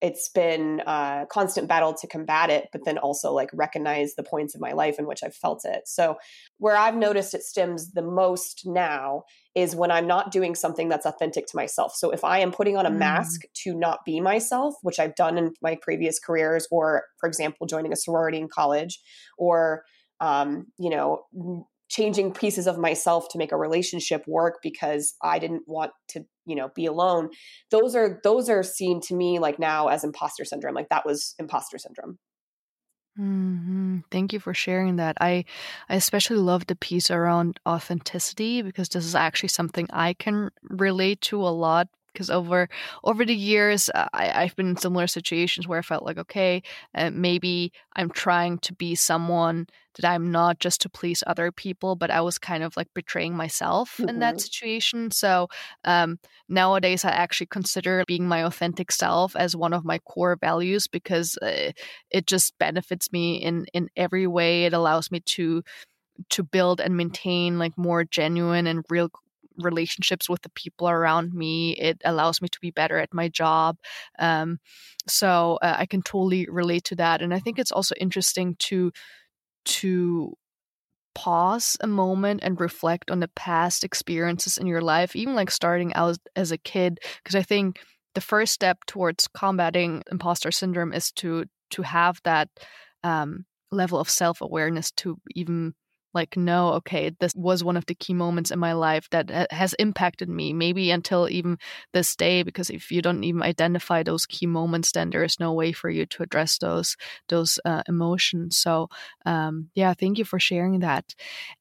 it's 0.01 0.29
been 0.29 0.81
a 0.85 1.25
constant 1.31 1.67
battle 1.67 1.93
to 1.93 2.07
combat 2.07 2.49
it, 2.49 2.67
but 2.71 2.83
then 2.85 2.97
also 2.97 3.31
like 3.31 3.49
recognize 3.53 4.15
the 4.15 4.23
points 4.23 4.53
of 4.53 4.61
my 4.61 4.73
life 4.73 4.99
in 4.99 5.07
which 5.07 5.23
I've 5.23 5.33
felt 5.33 5.63
it. 5.63 5.87
So, 5.87 6.17
where 6.57 6.75
I've 6.75 6.95
noticed 6.95 7.33
it 7.33 7.43
stems 7.43 7.93
the 7.93 8.01
most 8.01 8.63
now 8.65 9.23
is 9.55 9.75
when 9.75 9.91
I'm 9.91 10.05
not 10.05 10.31
doing 10.31 10.53
something 10.53 10.89
that's 10.89 11.05
authentic 11.05 11.47
to 11.47 11.55
myself. 11.55 11.95
So, 11.95 12.11
if 12.11 12.23
I 12.23 12.39
am 12.39 12.51
putting 12.51 12.77
on 12.77 12.85
a 12.85 12.91
mm. 12.91 12.97
mask 12.97 13.41
to 13.63 13.73
not 13.73 13.99
be 14.05 14.19
myself, 14.19 14.75
which 14.83 14.99
I've 14.99 15.15
done 15.15 15.37
in 15.37 15.53
my 15.61 15.77
previous 15.81 16.19
careers, 16.19 16.67
or 16.69 17.05
for 17.17 17.27
example, 17.27 17.65
joining 17.65 17.93
a 17.93 17.97
sorority 17.97 18.37
in 18.37 18.49
college, 18.49 18.99
or 19.37 19.83
um, 20.19 20.67
you 20.77 20.89
know, 20.89 21.23
changing 21.89 22.33
pieces 22.33 22.67
of 22.67 22.77
myself 22.77 23.27
to 23.29 23.37
make 23.37 23.51
a 23.51 23.57
relationship 23.57 24.23
work 24.27 24.59
because 24.63 25.15
I 25.21 25.39
didn't 25.39 25.63
want 25.67 25.91
to, 26.09 26.25
you 26.45 26.55
know, 26.55 26.69
be 26.75 26.85
alone. 26.85 27.29
Those 27.71 27.95
are 27.95 28.19
those 28.23 28.49
are 28.49 28.63
seen 28.63 29.01
to 29.01 29.15
me 29.15 29.39
like 29.39 29.59
now 29.59 29.87
as 29.87 30.03
imposter 30.03 30.45
syndrome. 30.45 30.75
Like 30.75 30.89
that 30.89 31.05
was 31.05 31.35
imposter 31.39 31.77
syndrome. 31.77 32.17
Mm-hmm. 33.19 33.99
Thank 34.11 34.33
you 34.33 34.39
for 34.39 34.53
sharing 34.53 34.97
that. 34.97 35.15
I, 35.21 35.45
I 35.87 35.95
especially 35.95 36.37
love 36.37 36.67
the 36.67 36.75
piece 36.75 37.09
around 37.09 37.59
authenticity 37.65 38.61
because 38.61 38.89
this 38.89 39.05
is 39.05 39.15
actually 39.15 39.49
something 39.49 39.87
I 39.93 40.13
can 40.13 40.49
relate 40.63 41.21
to 41.21 41.41
a 41.41 41.47
lot 41.47 41.87
because 42.15 42.29
over 42.29 42.69
over 43.03 43.25
the 43.25 43.35
years 43.35 43.89
uh, 43.93 44.07
I, 44.13 44.43
I've 44.43 44.55
been 44.55 44.69
in 44.69 44.77
similar 44.77 45.07
situations 45.07 45.67
where 45.67 45.79
I 45.79 45.83
felt 45.83 46.03
like 46.03 46.17
okay 46.17 46.63
uh, 46.95 47.11
maybe 47.11 47.71
I'm 47.95 48.09
trying 48.09 48.59
to 48.59 48.73
be 48.73 48.95
someone 48.95 49.67
that 49.95 50.09
I'm 50.09 50.31
not 50.31 50.59
just 50.59 50.81
to 50.81 50.89
please 50.89 51.23
other 51.27 51.51
people 51.51 51.95
but 51.95 52.09
I 52.09 52.21
was 52.21 52.37
kind 52.37 52.63
of 52.63 52.75
like 52.77 52.87
betraying 52.93 53.35
myself 53.35 53.97
mm-hmm. 53.97 54.09
in 54.09 54.19
that 54.19 54.35
mm-hmm. 54.35 54.39
situation 54.39 55.11
so 55.11 55.49
um, 55.83 56.19
nowadays 56.47 57.03
I 57.05 57.09
actually 57.09 57.47
consider 57.47 58.03
being 58.07 58.27
my 58.27 58.43
authentic 58.43 58.91
self 58.91 59.35
as 59.35 59.55
one 59.55 59.73
of 59.73 59.85
my 59.85 59.99
core 59.99 60.37
values 60.39 60.87
because 60.87 61.37
uh, 61.41 61.71
it 62.09 62.27
just 62.27 62.57
benefits 62.57 63.11
me 63.11 63.35
in 63.35 63.65
in 63.73 63.89
every 63.95 64.27
way 64.27 64.65
it 64.65 64.73
allows 64.73 65.11
me 65.11 65.19
to 65.19 65.63
to 66.29 66.43
build 66.43 66.79
and 66.79 66.95
maintain 66.95 67.59
like 67.59 67.77
more 67.77 68.03
genuine 68.03 68.67
and 68.67 68.85
real 68.89 69.09
relationships 69.57 70.29
with 70.29 70.41
the 70.41 70.49
people 70.49 70.89
around 70.89 71.33
me. 71.33 71.73
It 71.73 72.01
allows 72.05 72.41
me 72.41 72.47
to 72.49 72.59
be 72.59 72.71
better 72.71 72.97
at 72.97 73.13
my 73.13 73.29
job. 73.29 73.77
Um, 74.19 74.59
so 75.07 75.59
uh, 75.61 75.75
I 75.77 75.85
can 75.85 76.01
totally 76.01 76.47
relate 76.49 76.83
to 76.85 76.95
that. 76.95 77.21
And 77.21 77.33
I 77.33 77.39
think 77.39 77.59
it's 77.59 77.71
also 77.71 77.95
interesting 77.99 78.55
to 78.59 78.91
to 79.65 80.33
pause 81.15 81.77
a 81.79 81.87
moment 81.87 82.41
and 82.43 82.59
reflect 82.59 83.09
on 83.09 83.21
the 83.21 83.29
past 83.29 83.83
experiences 83.83 84.57
in 84.57 84.67
your 84.67 84.81
life, 84.81 85.15
even 85.15 85.33
like 85.33 85.49
starting 85.49 85.93
out 85.93 86.17
as 86.35 86.51
a 86.51 86.57
kid, 86.57 86.99
because 87.23 87.35
I 87.35 87.41
think 87.41 87.79
the 88.13 88.21
first 88.21 88.53
step 88.53 88.79
towards 88.85 89.27
combating 89.27 90.03
imposter 90.11 90.51
syndrome 90.51 90.93
is 90.93 91.11
to 91.13 91.45
to 91.71 91.81
have 91.81 92.19
that 92.23 92.49
um, 93.03 93.45
level 93.71 93.99
of 93.99 94.09
self 94.09 94.41
awareness 94.41 94.91
to 94.91 95.17
even 95.35 95.73
like 96.15 96.37
no 96.37 96.69
okay 96.73 97.11
this 97.19 97.33
was 97.35 97.63
one 97.63 97.77
of 97.77 97.85
the 97.85 97.95
key 97.95 98.13
moments 98.13 98.49
in 98.51 98.57
my 98.57 98.73
life 98.73 99.09
that 99.11 99.29
has 99.51 99.73
impacted 99.75 100.29
me 100.29 100.53
maybe 100.53 100.89
until 100.91 101.29
even 101.29 101.57
this 101.93 102.15
day 102.15 102.41
because 102.43 102.69
if 102.69 102.91
you 102.91 103.01
don't 103.01 103.23
even 103.23 103.43
identify 103.43 104.01
those 104.01 104.25
key 104.25 104.47
moments 104.47 104.91
then 104.93 105.09
there 105.09 105.23
is 105.23 105.39
no 105.39 105.53
way 105.53 105.71
for 105.71 105.89
you 105.89 106.05
to 106.05 106.23
address 106.23 106.57
those 106.57 106.95
those 107.27 107.59
uh, 107.65 107.83
emotions. 107.87 108.57
So 108.57 108.89
um, 109.25 109.69
yeah 109.75 109.93
thank 109.93 110.17
you 110.17 110.25
for 110.25 110.39
sharing 110.39 110.79
that. 110.79 111.13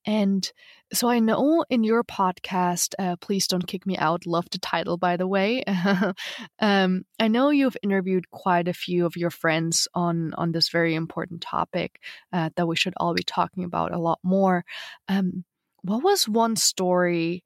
And 0.06 0.50
so 0.92 1.08
I 1.08 1.18
know 1.18 1.64
in 1.70 1.82
your 1.82 2.04
podcast, 2.04 2.94
uh, 2.98 3.16
please 3.16 3.46
don't 3.46 3.66
kick 3.66 3.86
me 3.86 3.96
out. 3.96 4.26
Love 4.26 4.46
the 4.50 4.58
title, 4.58 4.96
by 4.96 5.16
the 5.16 5.26
way. 5.26 5.64
um, 6.60 7.04
I 7.18 7.28
know 7.28 7.50
you've 7.50 7.76
interviewed 7.82 8.30
quite 8.30 8.68
a 8.68 8.74
few 8.74 9.06
of 9.06 9.16
your 9.16 9.30
friends 9.30 9.88
on 9.94 10.34
on 10.34 10.52
this 10.52 10.68
very 10.68 10.94
important 10.94 11.40
topic 11.40 12.00
uh, 12.32 12.50
that 12.56 12.66
we 12.66 12.76
should 12.76 12.94
all 12.98 13.14
be 13.14 13.22
talking 13.22 13.64
about 13.64 13.92
a 13.92 13.98
lot 13.98 14.20
more. 14.22 14.64
Um, 15.08 15.44
what 15.82 16.02
was 16.02 16.28
one 16.28 16.56
story 16.56 17.44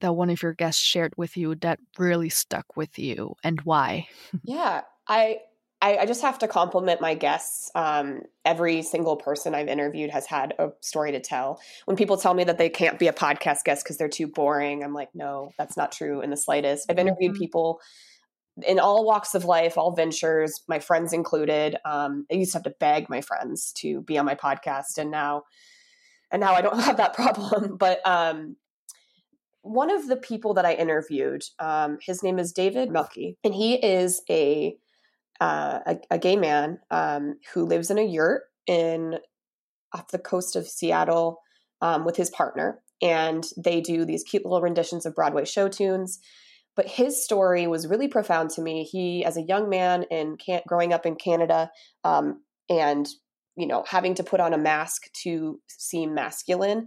that 0.00 0.12
one 0.12 0.30
of 0.30 0.42
your 0.42 0.52
guests 0.52 0.82
shared 0.82 1.14
with 1.16 1.36
you 1.36 1.54
that 1.56 1.78
really 1.98 2.28
stuck 2.28 2.76
with 2.76 2.98
you, 2.98 3.34
and 3.42 3.60
why? 3.62 4.08
yeah, 4.42 4.82
I 5.08 5.38
I, 5.84 5.98
I 5.98 6.06
just 6.06 6.22
have 6.22 6.38
to 6.38 6.48
compliment 6.48 7.02
my 7.02 7.14
guests. 7.14 7.70
Um, 7.74 8.22
every 8.42 8.80
single 8.80 9.16
person 9.16 9.54
I've 9.54 9.68
interviewed 9.68 10.08
has 10.10 10.24
had 10.24 10.54
a 10.58 10.70
story 10.80 11.12
to 11.12 11.20
tell. 11.20 11.60
When 11.84 11.94
people 11.94 12.16
tell 12.16 12.32
me 12.32 12.42
that 12.44 12.56
they 12.56 12.70
can't 12.70 12.98
be 12.98 13.06
a 13.06 13.12
podcast 13.12 13.64
guest 13.64 13.84
because 13.84 13.98
they're 13.98 14.08
too 14.08 14.26
boring, 14.26 14.82
I'm 14.82 14.94
like, 14.94 15.10
no, 15.14 15.52
that's 15.58 15.76
not 15.76 15.92
true 15.92 16.22
in 16.22 16.30
the 16.30 16.38
slightest. 16.38 16.90
I've 16.90 16.98
interviewed 16.98 17.32
mm-hmm. 17.32 17.38
people 17.38 17.80
in 18.66 18.78
all 18.78 19.04
walks 19.04 19.34
of 19.34 19.44
life, 19.44 19.76
all 19.76 19.94
ventures, 19.94 20.62
my 20.68 20.78
friends 20.78 21.12
included. 21.12 21.76
Um, 21.84 22.24
I 22.32 22.36
used 22.36 22.52
to 22.52 22.58
have 22.58 22.64
to 22.64 22.74
beg 22.80 23.10
my 23.10 23.20
friends 23.20 23.70
to 23.78 24.00
be 24.00 24.16
on 24.16 24.24
my 24.24 24.36
podcast, 24.36 24.96
and 24.96 25.10
now, 25.10 25.42
and 26.32 26.40
now 26.40 26.54
I 26.54 26.62
don't 26.62 26.80
have 26.80 26.96
that 26.96 27.12
problem. 27.12 27.76
But 27.76 28.00
um, 28.06 28.56
one 29.60 29.90
of 29.90 30.06
the 30.06 30.16
people 30.16 30.54
that 30.54 30.64
I 30.64 30.72
interviewed, 30.72 31.42
um, 31.58 31.98
his 32.00 32.22
name 32.22 32.38
is 32.38 32.52
David 32.52 32.90
Melky, 32.90 33.36
and 33.44 33.54
he 33.54 33.74
is 33.74 34.22
a 34.30 34.78
uh, 35.40 35.80
a, 35.86 35.96
a, 36.12 36.18
gay 36.18 36.36
man 36.36 36.78
um, 36.90 37.38
who 37.52 37.64
lives 37.64 37.90
in 37.90 37.98
a 37.98 38.04
yurt 38.04 38.42
in 38.66 39.16
off 39.92 40.10
the 40.10 40.18
coast 40.18 40.56
of 40.56 40.66
Seattle 40.66 41.40
um, 41.80 42.04
with 42.04 42.16
his 42.16 42.30
partner, 42.30 42.80
and 43.02 43.44
they 43.56 43.80
do 43.80 44.04
these 44.04 44.22
cute 44.22 44.44
little 44.44 44.60
renditions 44.60 45.06
of 45.06 45.14
Broadway 45.14 45.44
show 45.44 45.68
tunes. 45.68 46.20
But 46.76 46.88
his 46.88 47.22
story 47.22 47.66
was 47.66 47.86
really 47.86 48.08
profound 48.08 48.50
to 48.50 48.62
me. 48.62 48.84
He, 48.84 49.24
as 49.24 49.36
a 49.36 49.42
young 49.42 49.68
man 49.68 50.06
and 50.10 50.40
growing 50.66 50.92
up 50.92 51.06
in 51.06 51.14
Canada, 51.14 51.70
um, 52.02 52.42
and 52.68 53.08
you 53.56 53.66
know 53.66 53.84
having 53.86 54.14
to 54.16 54.24
put 54.24 54.40
on 54.40 54.52
a 54.52 54.58
mask 54.58 55.02
to 55.22 55.60
seem 55.68 56.14
masculine, 56.14 56.86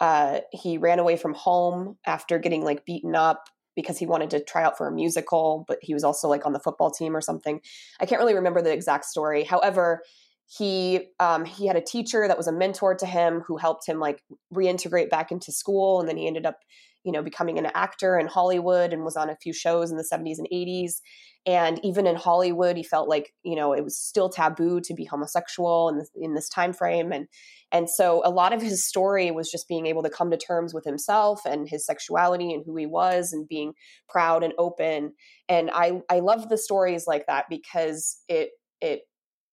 uh, 0.00 0.40
he 0.52 0.78
ran 0.78 0.98
away 0.98 1.16
from 1.16 1.34
home 1.34 1.96
after 2.06 2.38
getting 2.38 2.64
like 2.64 2.84
beaten 2.84 3.14
up 3.14 3.44
because 3.78 3.96
he 3.96 4.06
wanted 4.06 4.28
to 4.28 4.42
try 4.42 4.64
out 4.64 4.76
for 4.76 4.88
a 4.88 4.92
musical, 4.92 5.64
but 5.68 5.78
he 5.80 5.94
was 5.94 6.02
also 6.02 6.26
like 6.26 6.44
on 6.44 6.52
the 6.52 6.58
football 6.58 6.90
team 6.90 7.14
or 7.14 7.20
something. 7.20 7.60
I 8.00 8.06
can't 8.06 8.18
really 8.20 8.34
remember 8.34 8.60
the 8.60 8.72
exact 8.72 9.04
story. 9.04 9.44
However, 9.44 10.02
he 10.50 11.08
um, 11.20 11.44
he 11.44 11.66
had 11.66 11.76
a 11.76 11.82
teacher 11.82 12.26
that 12.26 12.38
was 12.38 12.46
a 12.46 12.52
mentor 12.52 12.94
to 12.94 13.06
him 13.06 13.42
who 13.46 13.58
helped 13.58 13.86
him 13.86 14.00
like 14.00 14.22
reintegrate 14.52 15.10
back 15.10 15.30
into 15.30 15.52
school, 15.52 16.00
and 16.00 16.08
then 16.08 16.16
he 16.16 16.26
ended 16.26 16.46
up 16.46 16.56
you 17.04 17.12
know 17.12 17.22
becoming 17.22 17.58
an 17.58 17.66
actor 17.74 18.18
in 18.18 18.26
Hollywood 18.26 18.94
and 18.94 19.04
was 19.04 19.16
on 19.16 19.28
a 19.28 19.36
few 19.36 19.52
shows 19.52 19.90
in 19.90 19.98
the 19.98 20.08
70s 20.10 20.38
and 20.38 20.48
80s. 20.52 21.00
And 21.46 21.78
even 21.84 22.06
in 22.06 22.16
Hollywood, 22.16 22.76
he 22.76 22.82
felt 22.82 23.10
like 23.10 23.34
you 23.42 23.56
know 23.56 23.74
it 23.74 23.84
was 23.84 23.98
still 23.98 24.30
taboo 24.30 24.80
to 24.80 24.94
be 24.94 25.04
homosexual 25.04 25.90
in 25.90 25.98
this, 25.98 26.10
in 26.14 26.34
this 26.34 26.48
time 26.48 26.72
frame, 26.72 27.12
and 27.12 27.26
and 27.70 27.90
so 27.90 28.22
a 28.24 28.30
lot 28.30 28.54
of 28.54 28.62
his 28.62 28.86
story 28.86 29.30
was 29.30 29.50
just 29.50 29.68
being 29.68 29.84
able 29.84 30.02
to 30.02 30.10
come 30.10 30.30
to 30.30 30.38
terms 30.38 30.72
with 30.72 30.86
himself 30.86 31.42
and 31.44 31.68
his 31.68 31.84
sexuality 31.84 32.54
and 32.54 32.62
who 32.64 32.74
he 32.74 32.86
was 32.86 33.34
and 33.34 33.46
being 33.46 33.74
proud 34.08 34.42
and 34.42 34.54
open. 34.56 35.12
And 35.46 35.70
I 35.74 36.00
I 36.08 36.20
love 36.20 36.48
the 36.48 36.56
stories 36.56 37.06
like 37.06 37.26
that 37.26 37.44
because 37.50 38.22
it 38.28 38.52
it 38.80 39.02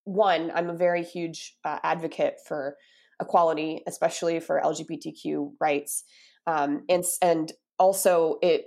one, 0.06 0.52
I'm 0.54 0.70
a 0.70 0.76
very 0.76 1.04
huge 1.04 1.56
uh, 1.64 1.80
advocate 1.84 2.36
for 2.48 2.78
equality, 3.22 3.84
especially 3.88 4.40
for 4.40 4.62
LGBTQ 4.64 5.54
rights. 5.60 6.04
Um, 6.48 6.84
and 6.90 7.04
and 7.22 7.52
also 7.78 8.38
it 8.42 8.66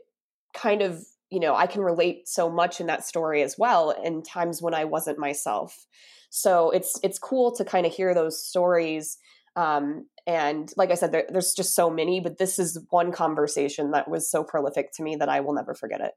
kind 0.55 0.83
of 0.83 1.03
you 1.31 1.41
know 1.41 1.55
I 1.55 1.67
can 1.67 1.83
relate 1.83 2.29
so 2.29 2.51
much 2.51 2.81
in 2.81 2.87
that 2.89 3.05
story 3.05 3.43
as 3.43 3.57
well 3.57 3.91
in 3.91 4.23
times 4.23 4.61
when 4.61 4.75
I 4.75 4.85
wasn't 4.85 5.19
myself. 5.19 5.87
So 6.31 6.71
it's 6.71 6.99
it's 7.03 7.19
cool 7.19 7.55
to 7.57 7.65
kind 7.65 7.87
of 7.87 7.95
hear 7.95 8.15
those 8.15 8.45
stories 8.45 9.19
um, 9.59 10.07
and 10.25 10.73
like 10.77 10.93
I 10.93 10.95
said, 10.95 11.11
there, 11.11 11.27
there's 11.29 11.53
just 11.53 11.75
so 11.75 11.91
many, 11.91 12.21
but 12.21 12.39
this 12.39 12.61
is 12.61 12.79
one 12.91 13.11
conversation 13.11 13.91
that 13.91 14.09
was 14.09 14.31
so 14.31 14.45
prolific 14.45 14.93
to 14.93 15.03
me 15.03 15.17
that 15.17 15.29
I 15.29 15.41
will 15.41 15.53
never 15.53 15.75
forget 15.75 16.01
it. 16.01 16.13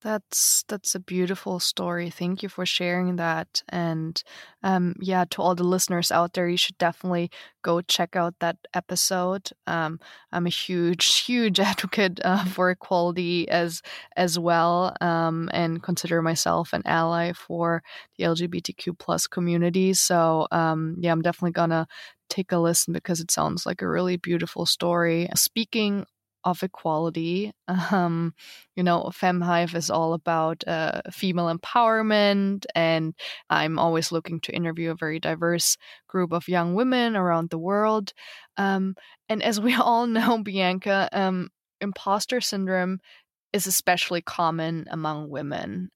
That's 0.00 0.62
that's 0.68 0.94
a 0.94 1.00
beautiful 1.00 1.58
story. 1.58 2.08
Thank 2.08 2.44
you 2.44 2.48
for 2.48 2.64
sharing 2.64 3.16
that. 3.16 3.62
And 3.68 4.22
um, 4.62 4.94
yeah, 5.00 5.24
to 5.30 5.42
all 5.42 5.56
the 5.56 5.64
listeners 5.64 6.12
out 6.12 6.34
there, 6.34 6.48
you 6.48 6.56
should 6.56 6.78
definitely 6.78 7.32
go 7.62 7.80
check 7.80 8.14
out 8.14 8.34
that 8.38 8.58
episode. 8.74 9.50
Um, 9.66 9.98
I'm 10.30 10.46
a 10.46 10.50
huge, 10.50 11.04
huge 11.26 11.58
advocate 11.58 12.20
uh, 12.24 12.44
for 12.44 12.70
equality 12.70 13.48
as 13.48 13.82
as 14.16 14.38
well, 14.38 14.94
um, 15.00 15.50
and 15.52 15.82
consider 15.82 16.22
myself 16.22 16.72
an 16.72 16.82
ally 16.86 17.32
for 17.32 17.82
the 18.16 18.24
LGBTQ 18.24 18.92
plus 18.92 19.26
community. 19.26 19.94
So 19.94 20.46
um, 20.52 20.94
yeah, 21.00 21.10
I'm 21.10 21.22
definitely 21.22 21.52
gonna 21.52 21.88
take 22.30 22.52
a 22.52 22.58
listen 22.58 22.92
because 22.92 23.18
it 23.20 23.32
sounds 23.32 23.66
like 23.66 23.82
a 23.82 23.88
really 23.88 24.16
beautiful 24.16 24.64
story. 24.64 25.28
Speaking 25.34 26.06
of 26.48 26.62
equality. 26.62 27.52
Um, 27.90 28.34
you 28.76 28.82
know, 28.82 29.10
FemHive 29.14 29.74
is 29.74 29.90
all 29.90 30.14
about 30.14 30.66
uh, 30.66 31.02
female 31.10 31.54
empowerment, 31.54 32.64
and 32.74 33.14
I'm 33.50 33.78
always 33.78 34.10
looking 34.12 34.40
to 34.40 34.52
interview 34.52 34.90
a 34.90 34.94
very 34.96 35.20
diverse 35.20 35.76
group 36.08 36.32
of 36.32 36.48
young 36.48 36.74
women 36.74 37.16
around 37.16 37.50
the 37.50 37.58
world. 37.58 38.12
Um, 38.56 38.94
and 39.28 39.42
as 39.42 39.60
we 39.60 39.74
all 39.80 40.06
know, 40.06 40.42
Bianca, 40.42 41.08
um, 41.12 41.50
imposter 41.80 42.40
syndrome 42.40 43.00
is 43.52 43.66
especially 43.66 44.22
common 44.22 44.86
among 44.90 45.28
women. 45.30 45.90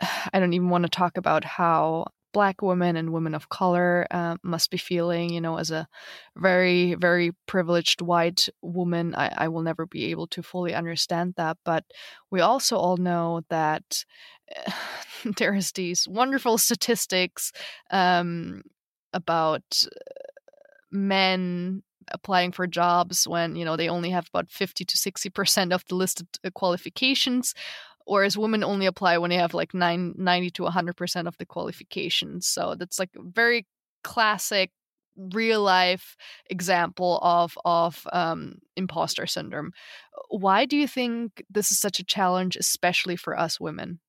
I 0.32 0.40
don't 0.40 0.52
even 0.52 0.70
want 0.70 0.84
to 0.84 0.90
talk 0.90 1.16
about 1.16 1.44
how 1.44 2.06
black 2.36 2.60
women 2.60 2.96
and 2.96 3.14
women 3.14 3.34
of 3.34 3.48
color 3.48 4.06
uh, 4.10 4.36
must 4.42 4.70
be 4.70 4.76
feeling 4.76 5.32
you 5.32 5.40
know 5.40 5.56
as 5.56 5.70
a 5.70 5.88
very 6.36 6.94
very 6.94 7.32
privileged 7.46 8.02
white 8.02 8.50
woman 8.60 9.14
I, 9.14 9.32
I 9.44 9.48
will 9.48 9.62
never 9.62 9.86
be 9.86 10.10
able 10.10 10.26
to 10.26 10.42
fully 10.42 10.74
understand 10.74 11.32
that. 11.38 11.56
But 11.64 11.84
we 12.30 12.42
also 12.42 12.76
all 12.76 12.98
know 12.98 13.40
that 13.48 14.04
uh, 14.66 14.72
there's 15.38 15.72
these 15.72 16.06
wonderful 16.06 16.58
statistics 16.58 17.52
um, 17.90 18.62
about 19.14 19.86
men 20.92 21.82
applying 22.12 22.52
for 22.52 22.66
jobs 22.66 23.26
when 23.26 23.56
you 23.56 23.64
know 23.64 23.76
they 23.76 23.88
only 23.88 24.10
have 24.10 24.28
about 24.28 24.50
50 24.50 24.84
to 24.84 24.96
60 24.96 25.30
percent 25.30 25.72
of 25.72 25.84
the 25.88 25.94
listed 25.94 26.26
uh, 26.44 26.50
qualifications 26.50 27.54
whereas 28.06 28.38
women 28.38 28.64
only 28.64 28.86
apply 28.86 29.18
when 29.18 29.30
they 29.30 29.36
have 29.36 29.54
like 29.54 29.74
nine, 29.74 30.14
90 30.16 30.50
to 30.50 30.62
100% 30.62 31.26
of 31.26 31.36
the 31.38 31.46
qualifications. 31.46 32.46
So 32.46 32.74
that's 32.78 32.98
like 32.98 33.10
a 33.16 33.22
very 33.22 33.66
classic 34.02 34.70
real 35.32 35.62
life 35.62 36.16
example 36.50 37.18
of 37.22 37.56
of 37.64 38.06
um, 38.12 38.58
imposter 38.76 39.26
syndrome. 39.26 39.72
Why 40.28 40.64
do 40.66 40.76
you 40.76 40.86
think 40.86 41.42
this 41.50 41.70
is 41.70 41.78
such 41.78 41.98
a 42.00 42.04
challenge, 42.04 42.56
especially 42.56 43.16
for 43.16 43.38
us 43.38 43.58
women? 43.60 44.00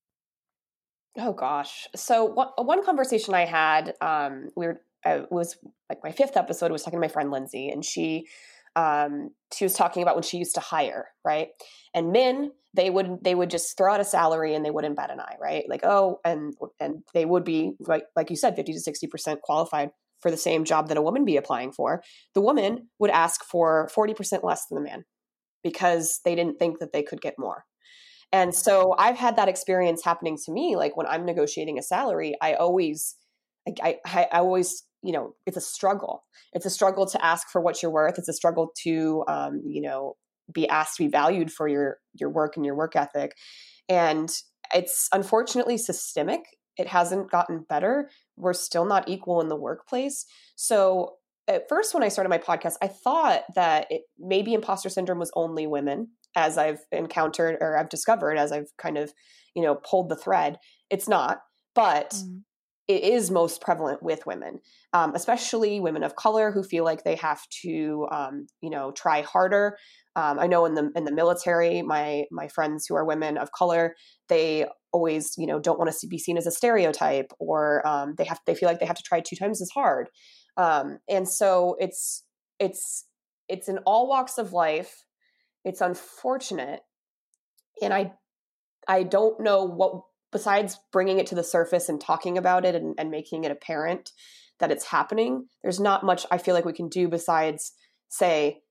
Oh 1.17 1.33
gosh. 1.33 1.87
So 1.95 2.25
one, 2.25 2.49
one 2.57 2.85
conversation 2.85 3.33
I 3.33 3.45
had, 3.45 3.95
um, 4.01 4.49
we 4.55 4.67
were 4.67 4.81
I 5.05 5.23
was 5.29 5.57
like 5.89 6.03
my 6.03 6.11
fifth 6.11 6.37
episode. 6.37 6.71
was 6.71 6.83
talking 6.83 6.97
to 6.97 7.01
my 7.01 7.07
friend 7.07 7.31
Lindsay, 7.31 7.69
and 7.69 7.83
she 7.83 8.27
um, 8.75 9.31
she 9.53 9.65
was 9.65 9.73
talking 9.73 10.03
about 10.03 10.15
when 10.15 10.23
she 10.23 10.37
used 10.37 10.55
to 10.55 10.61
hire, 10.61 11.07
right? 11.25 11.49
And 11.93 12.11
men, 12.11 12.51
they 12.77 12.89
would 12.91 13.17
they 13.23 13.35
would 13.35 13.49
just 13.49 13.75
throw 13.75 13.93
out 13.93 13.99
a 13.99 14.05
salary 14.05 14.53
and 14.53 14.63
they 14.63 14.69
wouldn't 14.71 14.95
bat 14.95 15.11
an 15.11 15.19
eye, 15.19 15.35
right? 15.41 15.65
Like, 15.67 15.81
oh, 15.83 16.19
and 16.23 16.53
and 16.79 17.03
they 17.13 17.25
would 17.25 17.43
be 17.43 17.73
like 17.79 18.03
like 18.15 18.29
you 18.29 18.37
said, 18.37 18.55
fifty 18.55 18.71
to 18.71 18.79
sixty 18.79 19.07
percent 19.07 19.41
qualified 19.41 19.89
for 20.21 20.31
the 20.31 20.37
same 20.37 20.63
job 20.63 20.87
that 20.87 20.97
a 20.97 21.01
woman 21.01 21.25
be 21.25 21.37
applying 21.37 21.73
for. 21.73 22.03
The 22.35 22.41
woman 22.41 22.87
would 22.99 23.09
ask 23.09 23.43
for 23.43 23.89
forty 23.89 24.13
percent 24.13 24.43
less 24.43 24.67
than 24.67 24.81
the 24.81 24.89
man 24.89 25.03
because 25.63 26.21
they 26.23 26.35
didn't 26.35 26.59
think 26.59 26.79
that 26.79 26.93
they 26.93 27.03
could 27.03 27.19
get 27.19 27.33
more. 27.39 27.65
And 28.31 28.53
so 28.53 28.93
I've 28.97 29.17
had 29.17 29.37
that 29.37 29.49
experience 29.49 30.03
happening 30.03 30.37
to 30.45 30.51
me. 30.51 30.75
Like 30.75 30.95
when 30.95 31.07
I'm 31.07 31.25
negotiating 31.25 31.79
a 31.79 31.83
salary, 31.83 32.35
I 32.41 32.53
always 32.53 33.15
I, 33.81 33.97
I, 34.05 34.27
I 34.31 34.37
always 34.37 34.83
you 35.01 35.13
know 35.13 35.33
it's 35.45 35.57
a 35.57 35.61
struggle 35.61 36.23
it's 36.53 36.65
a 36.65 36.71
struggle 36.71 37.05
to 37.05 37.23
ask 37.23 37.49
for 37.49 37.61
what 37.61 37.81
you're 37.83 37.91
worth 37.91 38.17
it's 38.17 38.27
a 38.27 38.33
struggle 38.33 38.71
to 38.83 39.23
um, 39.27 39.61
you 39.63 39.81
know 39.81 40.15
be 40.51 40.67
asked 40.67 40.97
to 40.97 41.03
be 41.03 41.09
valued 41.09 41.51
for 41.51 41.67
your 41.67 41.97
your 42.13 42.29
work 42.29 42.55
and 42.55 42.65
your 42.65 42.75
work 42.75 42.95
ethic. 42.95 43.35
And 43.89 44.29
it's 44.73 45.07
unfortunately 45.13 45.77
systemic. 45.77 46.41
It 46.77 46.87
hasn't 46.87 47.31
gotten 47.31 47.65
better. 47.67 48.09
We're 48.35 48.53
still 48.53 48.85
not 48.85 49.09
equal 49.09 49.41
in 49.41 49.47
the 49.47 49.55
workplace. 49.55 50.25
So 50.55 51.13
at 51.49 51.69
first 51.69 51.93
when 51.93 52.03
i 52.03 52.09
started 52.09 52.29
my 52.29 52.37
podcast 52.37 52.73
i 52.81 52.89
thought 52.89 53.43
that 53.55 53.87
it, 53.89 54.01
maybe 54.19 54.53
imposter 54.53 54.89
syndrome 54.89 55.19
was 55.19 55.31
only 55.33 55.65
women 55.65 56.09
as 56.35 56.57
i've 56.57 56.81
encountered 56.91 57.55
or 57.61 57.77
i've 57.77 57.87
discovered 57.87 58.37
as 58.37 58.51
i've 58.51 58.67
kind 58.77 58.97
of 58.97 59.13
you 59.55 59.63
know 59.63 59.75
pulled 59.75 60.09
the 60.09 60.15
thread. 60.15 60.57
It's 60.89 61.07
not 61.07 61.39
but 61.77 62.09
mm. 62.09 62.41
it 62.87 63.03
is 63.03 63.29
most 63.29 63.61
prevalent 63.61 64.01
with 64.01 64.25
women, 64.25 64.59
um, 64.93 65.13
especially 65.13 65.79
women 65.79 66.01
of 66.01 66.15
color 66.15 66.51
who 66.51 66.63
feel 66.63 66.83
like 66.83 67.03
they 67.03 67.13
have 67.15 67.47
to, 67.61 68.07
um, 68.11 68.47
you 68.61 68.71
know, 68.71 68.91
try 68.91 69.21
harder. 69.21 69.77
Um, 70.17 70.39
I 70.39 70.47
know 70.47 70.65
in 70.65 70.73
the 70.73 70.91
in 70.95 71.05
the 71.05 71.13
military, 71.13 71.83
my 71.83 72.25
my 72.31 72.47
friends 72.47 72.87
who 72.87 72.95
are 72.95 73.05
women 73.05 73.37
of 73.37 73.51
color, 73.51 73.95
they 74.29 74.65
always, 74.91 75.35
you 75.37 75.45
know, 75.45 75.59
don't 75.59 75.77
want 75.77 75.91
to 75.91 76.07
be 76.07 76.17
seen 76.17 76.37
as 76.37 76.47
a 76.47 76.51
stereotype, 76.51 77.31
or 77.37 77.87
um, 77.87 78.15
they 78.17 78.23
have 78.23 78.39
they 78.47 78.55
feel 78.55 78.67
like 78.67 78.79
they 78.79 78.87
have 78.87 78.97
to 78.97 79.03
try 79.03 79.19
two 79.19 79.35
times 79.35 79.61
as 79.61 79.69
hard, 79.69 80.09
um, 80.57 80.97
and 81.07 81.29
so 81.29 81.75
it's 81.79 82.23
it's 82.59 83.05
it's 83.47 83.69
in 83.69 83.77
all 83.85 84.09
walks 84.09 84.39
of 84.39 84.53
life. 84.53 85.05
It's 85.63 85.81
unfortunate, 85.81 86.79
and 87.83 87.93
I 87.93 88.13
I 88.87 89.03
don't 89.03 89.39
know 89.39 89.65
what 89.65 90.01
besides 90.31 90.79
bringing 90.91 91.19
it 91.19 91.27
to 91.27 91.35
the 91.35 91.43
surface 91.43 91.89
and 91.89 92.01
talking 92.01 92.39
about 92.39 92.65
it 92.65 92.73
and, 92.73 92.95
and 92.97 93.11
making 93.11 93.43
it 93.43 93.51
apparent 93.51 94.11
that 94.59 94.71
it's 94.71 94.85
happening, 94.85 95.45
there's 95.61 95.79
not 95.79 96.03
much 96.03 96.25
I 96.31 96.39
feel 96.39 96.55
like 96.55 96.65
we 96.65 96.73
can 96.73 96.89
do 96.89 97.07
besides 97.07 97.71
say, 98.09 98.61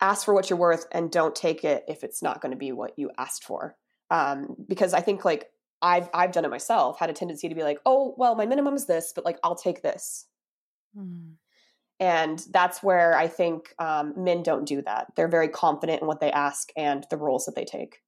ask 0.00 0.24
for 0.24 0.34
what 0.34 0.50
you're 0.50 0.58
worth 0.58 0.86
and 0.92 1.10
don't 1.10 1.34
take 1.34 1.64
it 1.64 1.84
if 1.88 2.04
it's 2.04 2.22
not 2.22 2.40
going 2.40 2.52
to 2.52 2.58
be 2.58 2.72
what 2.72 2.98
you 2.98 3.10
asked 3.18 3.44
for. 3.44 3.76
Um, 4.10 4.56
because 4.68 4.94
I 4.94 5.00
think 5.00 5.24
like 5.24 5.50
I've 5.82 6.08
I've 6.14 6.32
done 6.32 6.44
it 6.44 6.50
myself, 6.50 6.98
had 6.98 7.10
a 7.10 7.14
tendency 7.14 7.48
to 7.48 7.54
be 7.54 7.62
like, 7.62 7.80
oh 7.86 8.14
well, 8.16 8.34
my 8.34 8.46
minimum 8.46 8.74
is 8.74 8.86
this, 8.86 9.12
but 9.14 9.24
like 9.24 9.38
I'll 9.42 9.56
take 9.56 9.82
this. 9.82 10.26
Mm. 10.96 11.34
And 11.98 12.44
that's 12.50 12.82
where 12.82 13.16
I 13.16 13.26
think 13.26 13.74
um, 13.78 14.12
men 14.16 14.42
don't 14.42 14.66
do 14.66 14.82
that. 14.82 15.12
They're 15.16 15.28
very 15.28 15.48
confident 15.48 16.02
in 16.02 16.06
what 16.06 16.20
they 16.20 16.30
ask 16.30 16.68
and 16.76 17.06
the 17.08 17.16
roles 17.16 17.46
that 17.46 17.54
they 17.54 17.64
take. 17.64 18.02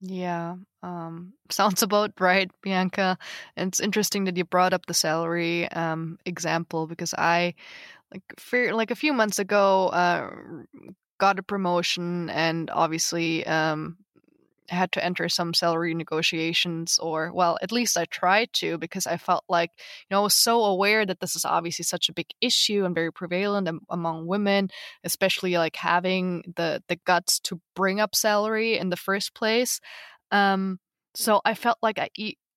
Yeah, 0.00 0.56
um, 0.82 1.34
sounds 1.50 1.82
about 1.82 2.12
right, 2.20 2.50
Bianca. 2.62 3.18
And 3.56 3.68
it's 3.68 3.80
interesting 3.80 4.24
that 4.24 4.36
you 4.36 4.44
brought 4.44 4.72
up 4.72 4.86
the 4.86 4.94
salary 4.94 5.68
um, 5.72 6.18
example 6.24 6.86
because 6.86 7.14
I, 7.14 7.54
like, 8.12 8.22
for, 8.38 8.72
like 8.72 8.90
a 8.90 8.96
few 8.96 9.12
months 9.12 9.38
ago, 9.38 9.88
uh, 9.88 10.30
got 11.18 11.38
a 11.38 11.42
promotion 11.42 12.30
and 12.30 12.70
obviously 12.70 13.46
um, 13.46 13.98
had 14.70 14.92
to 14.92 15.04
enter 15.04 15.28
some 15.28 15.52
salary 15.52 15.94
negotiations 15.94 16.98
or 16.98 17.32
well 17.32 17.58
at 17.60 17.72
least 17.72 17.96
i 17.96 18.04
tried 18.06 18.48
to 18.52 18.78
because 18.78 19.06
i 19.06 19.16
felt 19.16 19.44
like 19.48 19.70
you 19.76 20.06
know 20.10 20.20
i 20.20 20.22
was 20.22 20.34
so 20.34 20.64
aware 20.64 21.04
that 21.04 21.20
this 21.20 21.34
is 21.34 21.44
obviously 21.44 21.82
such 21.82 22.08
a 22.08 22.12
big 22.12 22.28
issue 22.40 22.84
and 22.84 22.94
very 22.94 23.12
prevalent 23.12 23.68
among 23.90 24.26
women 24.26 24.68
especially 25.04 25.56
like 25.56 25.76
having 25.76 26.42
the 26.56 26.82
the 26.88 26.96
guts 27.04 27.40
to 27.40 27.60
bring 27.74 28.00
up 28.00 28.14
salary 28.14 28.78
in 28.78 28.90
the 28.90 28.96
first 28.96 29.34
place. 29.34 29.80
Um 30.30 30.78
so 31.14 31.40
i 31.44 31.54
felt 31.54 31.78
like 31.82 31.98
i 31.98 32.08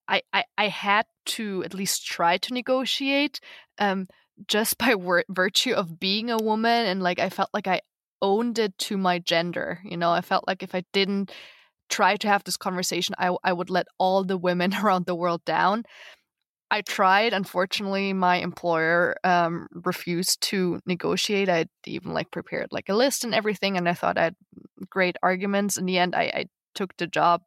i 0.08 0.22
i, 0.32 0.44
I 0.58 0.68
had 0.68 1.06
to 1.26 1.64
at 1.64 1.74
least 1.74 2.06
try 2.06 2.38
to 2.38 2.54
negotiate 2.54 3.40
um 3.80 4.08
just 4.48 4.78
by 4.78 4.96
wor- 4.96 5.26
virtue 5.30 5.74
of 5.74 6.00
being 6.00 6.30
a 6.30 6.38
woman 6.38 6.86
and 6.86 7.04
like 7.04 7.20
i 7.20 7.30
felt 7.30 7.50
like 7.54 7.68
i 7.68 7.80
owned 8.22 8.58
it 8.58 8.78
to 8.78 8.98
my 8.98 9.20
gender 9.20 9.80
you 9.84 9.98
know 9.98 10.12
i 10.12 10.22
felt 10.22 10.48
like 10.48 10.64
if 10.64 10.74
i 10.74 10.84
didn't 10.94 11.32
try 11.90 12.16
to 12.16 12.28
have 12.28 12.44
this 12.44 12.58
conversation, 12.58 13.16
I, 13.18 13.36
I 13.44 13.54
would 13.54 13.70
let 13.70 13.88
all 13.98 14.24
the 14.24 14.38
women 14.38 14.74
around 14.84 15.06
the 15.06 15.16
world 15.16 15.46
down. 15.46 15.84
I 16.72 16.82
tried. 16.82 17.34
Unfortunately, 17.34 18.14
my 18.14 18.38
employer 18.38 19.16
um, 19.24 19.68
refused 19.74 20.42
to 20.50 20.80
negotiate. 20.88 21.48
I 21.48 21.66
even 21.86 22.14
like 22.14 22.32
prepared 22.32 22.70
like 22.72 22.90
a 22.90 22.96
list 22.96 23.24
and 23.24 23.36
everything, 23.36 23.78
and 23.78 23.88
I 23.88 23.94
thought 23.94 24.18
I 24.18 24.24
had 24.24 24.36
great 24.90 25.16
arguments. 25.22 25.78
In 25.78 25.86
the 25.86 26.00
end, 26.00 26.16
I, 26.16 26.24
I 26.24 26.46
took 26.74 26.98
the 26.98 27.06
job 27.06 27.44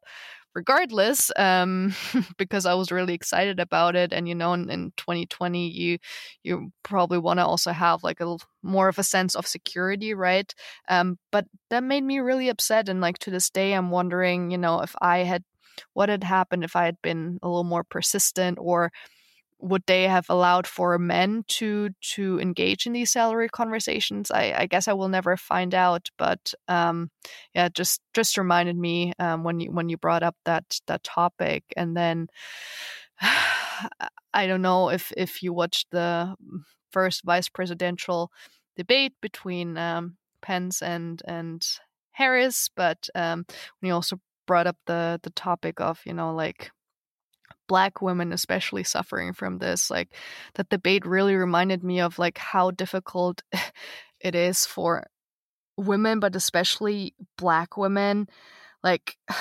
regardless 0.57 1.31
um, 1.37 1.93
because 2.37 2.65
I 2.65 2.73
was 2.73 2.91
really 2.91 3.13
excited 3.13 3.59
about 3.59 3.95
it. 3.95 4.11
And 4.11 4.27
you 4.27 4.35
know, 4.35 4.53
in, 4.53 4.69
in 4.69 4.91
2020, 4.97 5.69
you 5.69 5.99
you 6.43 6.71
probably 6.83 7.19
want 7.19 7.39
to 7.39 7.45
also 7.45 7.71
have 7.71 8.03
like 8.03 8.19
a 8.21 8.37
more 8.63 8.89
of 8.89 8.97
a 8.99 9.03
sense 9.03 9.35
of 9.35 9.45
security, 9.47 10.13
right? 10.15 10.53
Um, 10.89 11.19
but 11.31 11.45
that 11.69 11.83
made 11.83 12.03
me 12.03 12.19
really 12.19 12.49
upset. 12.49 12.89
And 12.89 13.01
like 13.01 13.19
to 13.19 13.31
this 13.31 13.49
day, 13.51 13.73
I'm 13.73 13.91
wondering, 13.91 14.51
you 14.51 14.57
know, 14.57 14.81
if 14.81 14.95
I 15.01 15.19
had 15.19 15.43
what 15.93 16.09
had 16.09 16.23
happened 16.23 16.63
if 16.63 16.75
I 16.75 16.85
had 16.85 16.99
been 17.03 17.39
a 17.43 17.47
little 17.47 17.63
more 17.63 17.83
persistent 17.83 18.57
or 18.59 18.91
would 19.59 19.83
they 19.87 20.03
have 20.03 20.29
allowed 20.29 20.67
for 20.67 20.97
men 20.99 21.43
to 21.47 21.89
to 22.01 22.39
engage 22.39 22.85
in 22.85 22.93
these 22.93 23.11
salary 23.11 23.49
conversations? 23.49 24.29
I, 24.31 24.53
I 24.57 24.65
guess 24.67 24.87
i 24.87 24.93
will 24.93 25.09
never 25.09 25.37
find 25.37 25.73
out 25.73 26.09
but 26.17 26.53
um, 26.67 27.09
yeah 27.53 27.69
just 27.69 28.01
just 28.13 28.37
reminded 28.37 28.77
me 28.77 29.13
um, 29.19 29.43
when 29.43 29.59
you 29.59 29.71
when 29.71 29.89
you 29.89 29.97
brought 29.97 30.23
up 30.23 30.35
that 30.45 30.79
that 30.87 31.03
topic 31.03 31.63
and 31.75 31.95
then 31.95 32.27
i 34.33 34.47
don't 34.47 34.61
know 34.61 34.89
if 34.89 35.11
if 35.17 35.41
you 35.43 35.53
watched 35.53 35.87
the 35.91 36.35
first 36.91 37.23
vice 37.23 37.49
presidential 37.49 38.31
debate 38.75 39.13
between 39.21 39.77
um, 39.77 40.17
pence 40.41 40.81
and 40.81 41.21
and 41.27 41.65
harris 42.11 42.69
but 42.75 43.09
um, 43.15 43.45
when 43.79 43.87
you 43.89 43.93
also 43.93 44.19
brought 44.45 44.67
up 44.67 44.77
the 44.85 45.19
the 45.23 45.29
topic 45.31 45.79
of 45.81 45.99
you 46.05 46.13
know 46.13 46.33
like 46.33 46.71
black 47.67 48.01
women 48.01 48.31
especially 48.31 48.83
suffering 48.83 49.33
from 49.33 49.57
this 49.57 49.89
like 49.89 50.13
that 50.55 50.69
debate 50.69 51.05
really 51.05 51.35
reminded 51.35 51.83
me 51.83 51.99
of 51.99 52.17
like 52.17 52.37
how 52.37 52.71
difficult 52.71 53.43
it 54.19 54.35
is 54.35 54.65
for 54.65 55.05
women, 55.77 56.19
but 56.19 56.35
especially 56.35 57.13
black 57.37 57.77
women, 57.77 58.27
like 58.83 59.17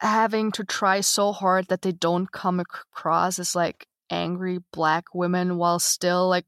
having 0.00 0.50
to 0.52 0.64
try 0.64 1.00
so 1.00 1.32
hard 1.32 1.68
that 1.68 1.82
they 1.82 1.92
don't 1.92 2.32
come 2.32 2.58
across 2.58 3.38
as 3.38 3.54
like 3.54 3.86
angry 4.10 4.58
black 4.72 5.04
women 5.14 5.56
while 5.56 5.78
still 5.78 6.28
like 6.28 6.46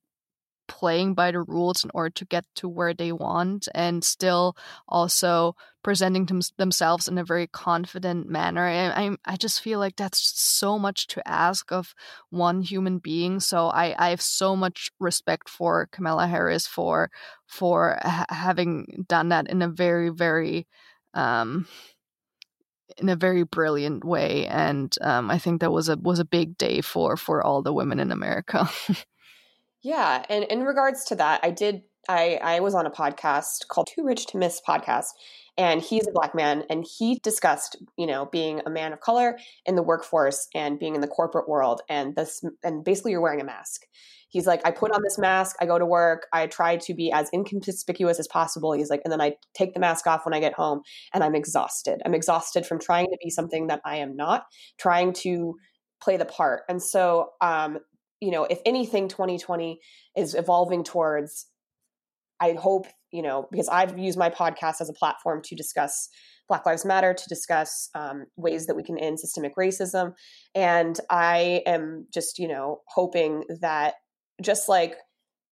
playing 0.66 1.14
by 1.14 1.30
the 1.30 1.42
rules 1.42 1.84
in 1.84 1.90
order 1.94 2.10
to 2.10 2.24
get 2.24 2.44
to 2.56 2.68
where 2.68 2.94
they 2.94 3.12
want 3.12 3.68
and 3.74 4.04
still 4.04 4.56
also 4.88 5.54
presenting 5.82 6.26
them- 6.26 6.40
themselves 6.56 7.08
in 7.08 7.18
a 7.18 7.24
very 7.24 7.46
confident 7.46 8.28
manner. 8.28 8.66
I, 8.66 9.06
I, 9.06 9.16
I 9.24 9.36
just 9.36 9.60
feel 9.60 9.78
like 9.78 9.96
that's 9.96 10.18
so 10.40 10.78
much 10.78 11.06
to 11.08 11.28
ask 11.28 11.70
of 11.72 11.94
one 12.30 12.62
human 12.62 12.98
being. 12.98 13.40
So 13.40 13.68
I, 13.68 13.94
I 13.98 14.10
have 14.10 14.22
so 14.22 14.56
much 14.56 14.90
respect 14.98 15.48
for 15.48 15.88
Kamala 15.92 16.26
Harris 16.26 16.66
for 16.66 17.10
for 17.46 17.98
ha- 18.02 18.26
having 18.30 19.04
done 19.08 19.28
that 19.28 19.48
in 19.48 19.62
a 19.62 19.68
very 19.68 20.08
very 20.08 20.66
um, 21.14 21.66
in 22.98 23.08
a 23.08 23.16
very 23.16 23.42
brilliant 23.42 24.04
way, 24.04 24.46
and 24.46 24.94
um, 25.00 25.30
I 25.30 25.38
think 25.38 25.60
that 25.60 25.72
was 25.72 25.88
a 25.88 25.96
was 25.96 26.18
a 26.18 26.24
big 26.24 26.56
day 26.58 26.80
for 26.80 27.16
for 27.16 27.42
all 27.42 27.62
the 27.62 27.72
women 27.72 27.98
in 28.00 28.12
America. 28.12 28.68
Yeah, 29.84 30.24
and 30.30 30.44
in 30.44 30.62
regards 30.64 31.04
to 31.06 31.14
that, 31.16 31.40
I 31.44 31.50
did 31.50 31.82
I 32.08 32.40
I 32.42 32.60
was 32.60 32.74
on 32.74 32.86
a 32.86 32.90
podcast 32.90 33.68
called 33.68 33.86
Too 33.94 34.02
Rich 34.02 34.26
to 34.28 34.38
Miss 34.38 34.60
podcast 34.66 35.08
and 35.56 35.80
he's 35.82 36.06
a 36.08 36.12
black 36.12 36.34
man 36.34 36.64
and 36.70 36.86
he 36.98 37.20
discussed, 37.22 37.76
you 37.96 38.06
know, 38.06 38.24
being 38.26 38.62
a 38.66 38.70
man 38.70 38.94
of 38.94 39.00
color 39.00 39.38
in 39.66 39.76
the 39.76 39.82
workforce 39.82 40.48
and 40.54 40.78
being 40.78 40.94
in 40.94 41.02
the 41.02 41.06
corporate 41.06 41.48
world 41.48 41.82
and 41.88 42.16
this 42.16 42.42
and 42.62 42.82
basically 42.82 43.12
you're 43.12 43.20
wearing 43.20 43.42
a 43.42 43.44
mask. 43.44 43.82
He's 44.30 44.46
like, 44.46 44.62
I 44.64 44.70
put 44.70 44.90
on 44.90 45.02
this 45.04 45.18
mask, 45.18 45.54
I 45.60 45.66
go 45.66 45.78
to 45.78 45.86
work, 45.86 46.26
I 46.32 46.46
try 46.46 46.76
to 46.78 46.94
be 46.94 47.12
as 47.12 47.28
inconspicuous 47.32 48.18
as 48.18 48.26
possible. 48.26 48.72
He's 48.72 48.90
like, 48.90 49.02
and 49.04 49.12
then 49.12 49.20
I 49.20 49.36
take 49.52 49.74
the 49.74 49.80
mask 49.80 50.06
off 50.06 50.24
when 50.24 50.34
I 50.34 50.40
get 50.40 50.54
home 50.54 50.80
and 51.12 51.22
I'm 51.22 51.34
exhausted. 51.34 52.00
I'm 52.06 52.14
exhausted 52.14 52.66
from 52.66 52.80
trying 52.80 53.06
to 53.06 53.18
be 53.22 53.30
something 53.30 53.66
that 53.66 53.82
I 53.84 53.96
am 53.96 54.16
not, 54.16 54.46
trying 54.78 55.12
to 55.24 55.54
play 56.02 56.16
the 56.16 56.24
part. 56.24 56.62
And 56.68 56.82
so 56.82 57.30
um, 57.40 57.78
you 58.24 58.30
know, 58.30 58.44
if 58.44 58.60
anything, 58.64 59.08
2020 59.08 59.80
is 60.16 60.34
evolving 60.34 60.82
towards, 60.82 61.46
I 62.40 62.52
hope, 62.52 62.86
you 63.12 63.22
know, 63.22 63.46
because 63.50 63.68
I've 63.68 63.98
used 63.98 64.18
my 64.18 64.30
podcast 64.30 64.80
as 64.80 64.88
a 64.88 64.94
platform 64.94 65.42
to 65.44 65.54
discuss 65.54 66.08
Black 66.48 66.64
Lives 66.64 66.84
Matter, 66.84 67.12
to 67.12 67.28
discuss 67.28 67.90
um, 67.94 68.24
ways 68.36 68.66
that 68.66 68.76
we 68.76 68.82
can 68.82 68.98
end 68.98 69.20
systemic 69.20 69.56
racism. 69.56 70.14
And 70.54 70.98
I 71.10 71.62
am 71.66 72.06
just, 72.12 72.38
you 72.38 72.48
know, 72.48 72.80
hoping 72.88 73.44
that 73.60 73.94
just 74.42 74.68
like 74.68 74.96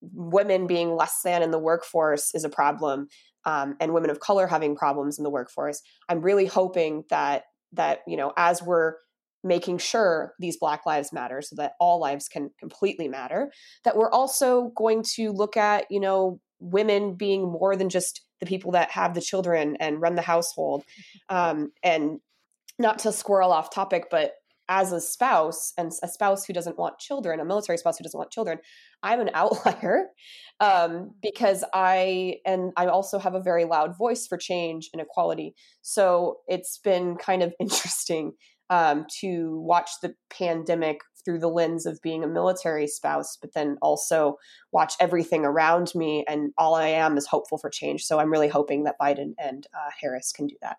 women 0.01 0.65
being 0.67 0.95
less 0.95 1.21
than 1.23 1.43
in 1.43 1.51
the 1.51 1.59
workforce 1.59 2.33
is 2.33 2.43
a 2.43 2.49
problem, 2.49 3.07
um, 3.45 3.75
and 3.79 3.93
women 3.93 4.09
of 4.09 4.19
color 4.19 4.47
having 4.47 4.75
problems 4.75 5.17
in 5.17 5.23
the 5.23 5.29
workforce, 5.29 5.81
I'm 6.09 6.21
really 6.21 6.45
hoping 6.45 7.03
that 7.09 7.43
that 7.73 7.99
you 8.07 8.17
know 8.17 8.31
as 8.37 8.61
we're 8.61 8.95
making 9.43 9.77
sure 9.77 10.33
these 10.39 10.57
black 10.57 10.85
lives 10.85 11.11
matter 11.11 11.41
so 11.41 11.55
that 11.55 11.73
all 11.79 11.99
lives 11.99 12.27
can 12.27 12.49
completely 12.59 13.07
matter 13.07 13.51
that 13.83 13.97
we're 13.97 14.11
also 14.11 14.71
going 14.75 15.03
to 15.03 15.31
look 15.31 15.57
at 15.57 15.85
you 15.89 15.99
know 15.99 16.39
women 16.59 17.15
being 17.15 17.43
more 17.43 17.75
than 17.75 17.89
just 17.89 18.21
the 18.39 18.45
people 18.45 18.71
that 18.71 18.91
have 18.91 19.13
the 19.13 19.21
children 19.21 19.75
and 19.79 20.01
run 20.01 20.15
the 20.15 20.21
household 20.21 20.83
um, 21.29 21.71
and 21.83 22.19
not 22.79 22.99
to 22.99 23.11
squirrel 23.11 23.51
off 23.51 23.73
topic 23.73 24.05
but 24.09 24.31
as 24.69 24.93
a 24.93 25.01
spouse 25.01 25.73
and 25.77 25.91
a 26.03 26.07
spouse 26.07 26.45
who 26.45 26.53
doesn't 26.53 26.79
want 26.79 26.97
children 26.97 27.39
a 27.39 27.45
military 27.45 27.77
spouse 27.77 27.97
who 27.97 28.03
doesn't 28.03 28.17
want 28.17 28.31
children 28.31 28.59
i'm 29.03 29.19
an 29.19 29.29
outlier 29.33 30.07
um, 30.61 31.11
because 31.21 31.65
i 31.73 32.35
and 32.45 32.71
i 32.77 32.87
also 32.87 33.19
have 33.19 33.35
a 33.35 33.41
very 33.41 33.65
loud 33.65 33.97
voice 33.97 34.25
for 34.25 34.37
change 34.37 34.89
and 34.93 35.01
equality. 35.01 35.53
So 35.81 36.37
it's 36.47 36.77
been 36.77 37.17
kind 37.17 37.43
of 37.43 37.53
interesting 37.59 38.33
um, 38.73 39.05
to 39.19 39.59
watch 39.59 39.91
the 40.01 40.15
pandemic 40.31 41.01
through 41.23 41.37
the 41.37 41.47
lens 41.47 41.85
of 41.85 42.01
being 42.01 42.23
a 42.23 42.27
military 42.27 42.87
spouse, 42.87 43.37
but 43.39 43.53
then 43.53 43.77
also 43.83 44.39
watch 44.71 44.95
everything 44.99 45.45
around 45.45 45.93
me. 45.93 46.25
And 46.27 46.51
all 46.57 46.73
I 46.73 46.87
am 46.87 47.15
is 47.15 47.27
hopeful 47.27 47.59
for 47.59 47.69
change. 47.69 48.03
So 48.03 48.17
I'm 48.17 48.31
really 48.31 48.47
hoping 48.47 48.85
that 48.85 48.95
Biden 48.99 49.35
and 49.37 49.67
uh, 49.75 49.91
Harris 50.01 50.31
can 50.31 50.47
do 50.47 50.55
that. 50.63 50.77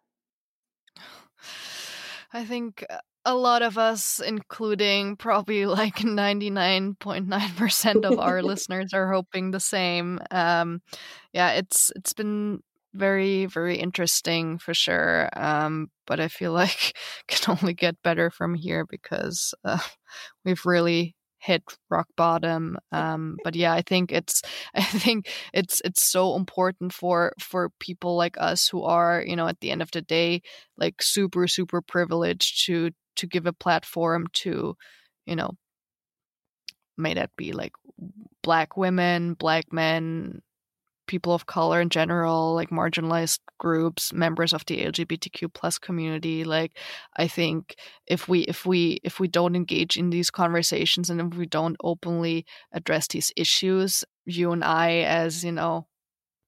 I 2.33 2.44
think 2.44 2.85
a 3.24 3.37
lot 3.37 3.62
of 3.62 3.78
us, 3.78 4.18
including 4.18 5.14
probably 5.14 5.64
like 5.66 5.98
99.9% 5.98 8.04
of 8.04 8.18
our 8.18 8.42
listeners, 8.42 8.92
are 8.92 9.12
hoping 9.12 9.52
the 9.52 9.61
same. 9.61 10.18
Um, 10.33 10.83
yeah, 11.33 11.52
it's 11.52 11.92
it's 11.94 12.12
been 12.12 12.61
very 12.94 13.46
very 13.46 13.76
interesting 13.76 14.59
for 14.59 14.72
sure 14.72 15.28
um, 15.37 15.88
but 16.07 16.20
i 16.20 16.28
feel 16.28 16.52
like 16.52 16.96
can 17.28 17.57
only 17.61 17.74
get 17.74 18.02
better 18.02 18.30
from 18.30 18.54
here 18.54 18.87
because 18.88 19.54
uh, 19.64 19.78
we've 20.44 20.64
really 20.64 21.14
hit 21.38 21.62
rock 21.90 22.07
bottom 22.16 22.78
um, 22.92 23.37
but 23.44 23.54
yeah 23.54 23.72
i 23.72 23.83
think 23.83 24.11
it's 24.11 24.40
i 24.74 24.83
think 24.83 25.28
it's 25.52 25.83
it's 25.85 26.07
so 26.07 26.37
important 26.37 26.92
for 26.92 27.33
for 27.38 27.70
people 27.80 28.16
like 28.16 28.37
us 28.38 28.68
who 28.68 28.83
are 28.83 29.22
you 29.26 29.37
know 29.37 29.46
at 29.46 29.61
the 29.61 29.70
end 29.70 29.83
of 29.83 29.90
the 29.90 30.02
day 30.02 30.40
like 30.78 31.02
super 31.02 31.46
super 31.46 31.83
privileged 31.83 32.64
to 32.64 32.90
to 33.16 33.26
give 33.26 33.46
a 33.46 33.52
platform 33.52 34.26
to 34.33 34.74
you 35.26 35.37
know 35.37 35.50
may 36.96 37.14
that 37.14 37.30
be 37.37 37.52
like 37.52 37.72
black 38.42 38.76
women 38.76 39.35
black 39.35 39.72
men 39.72 40.40
people 41.06 41.34
of 41.34 41.46
color 41.46 41.80
in 41.80 41.88
general, 41.88 42.54
like 42.54 42.70
marginalized 42.70 43.40
groups, 43.58 44.12
members 44.12 44.52
of 44.52 44.64
the 44.66 44.84
LGBTQ 44.84 45.52
plus 45.52 45.78
community. 45.78 46.44
Like 46.44 46.78
I 47.16 47.28
think 47.28 47.76
if 48.06 48.28
we 48.28 48.40
if 48.42 48.66
we 48.66 49.00
if 49.02 49.20
we 49.20 49.28
don't 49.28 49.56
engage 49.56 49.96
in 49.96 50.10
these 50.10 50.30
conversations 50.30 51.10
and 51.10 51.20
if 51.20 51.38
we 51.38 51.46
don't 51.46 51.76
openly 51.82 52.46
address 52.72 53.08
these 53.08 53.32
issues, 53.36 54.04
you 54.26 54.52
and 54.52 54.64
I 54.64 54.98
as, 54.98 55.44
you 55.44 55.52
know, 55.52 55.86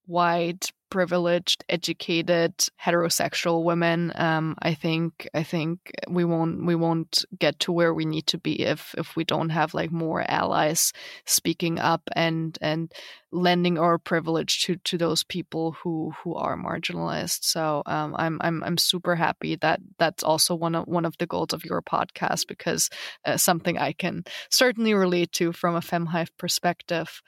white 0.06 0.72
privileged, 0.88 1.64
educated, 1.68 2.56
heterosexual 2.82 3.64
women. 3.64 4.12
Um, 4.14 4.54
I 4.60 4.74
think 4.74 5.28
I 5.34 5.42
think 5.42 5.92
we 6.08 6.24
won't 6.24 6.64
we 6.64 6.74
won't 6.74 7.24
get 7.38 7.58
to 7.60 7.72
where 7.72 7.92
we 7.92 8.04
need 8.04 8.26
to 8.28 8.38
be 8.38 8.62
if 8.62 8.94
if 8.96 9.16
we 9.16 9.24
don't 9.24 9.50
have 9.50 9.74
like 9.74 9.90
more 9.90 10.24
allies 10.28 10.92
speaking 11.24 11.78
up 11.78 12.02
and 12.14 12.56
and 12.60 12.92
lending 13.32 13.78
our 13.78 13.98
privilege 13.98 14.62
to 14.64 14.76
to 14.76 14.96
those 14.96 15.24
people 15.24 15.72
who 15.72 16.12
who 16.22 16.34
are 16.34 16.56
marginalized. 16.56 17.44
So 17.44 17.82
um, 17.86 18.14
I'm 18.16 18.38
I'm 18.40 18.62
I'm 18.62 18.78
super 18.78 19.16
happy 19.16 19.56
that 19.56 19.80
that's 19.98 20.22
also 20.22 20.54
one 20.54 20.74
of 20.76 20.86
one 20.86 21.04
of 21.04 21.18
the 21.18 21.26
goals 21.26 21.52
of 21.52 21.64
your 21.64 21.82
podcast 21.82 22.46
because 22.46 22.88
uh, 23.24 23.36
something 23.36 23.76
I 23.76 23.92
can 23.92 24.24
certainly 24.50 24.94
relate 24.94 25.32
to 25.32 25.52
from 25.52 25.74
a 25.74 25.80
FemHive 25.80 26.30
perspective. 26.38 27.22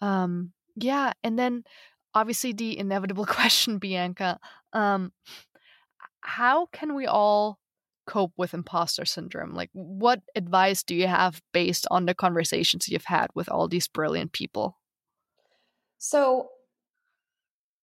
Um, 0.00 0.52
yeah, 0.76 1.12
and 1.22 1.38
then 1.38 1.62
obviously 2.14 2.52
the 2.52 2.78
inevitable 2.78 3.26
question, 3.26 3.78
Bianca. 3.78 4.38
Um, 4.72 5.12
how 6.20 6.66
can 6.66 6.94
we 6.94 7.06
all 7.06 7.58
cope 8.06 8.32
with 8.36 8.54
imposter 8.54 9.04
syndrome? 9.04 9.54
Like, 9.54 9.70
what 9.72 10.22
advice 10.34 10.82
do 10.82 10.94
you 10.94 11.06
have 11.06 11.42
based 11.52 11.86
on 11.90 12.06
the 12.06 12.14
conversations 12.14 12.88
you've 12.88 13.04
had 13.04 13.28
with 13.34 13.48
all 13.48 13.68
these 13.68 13.88
brilliant 13.88 14.32
people? 14.32 14.78
So, 15.98 16.48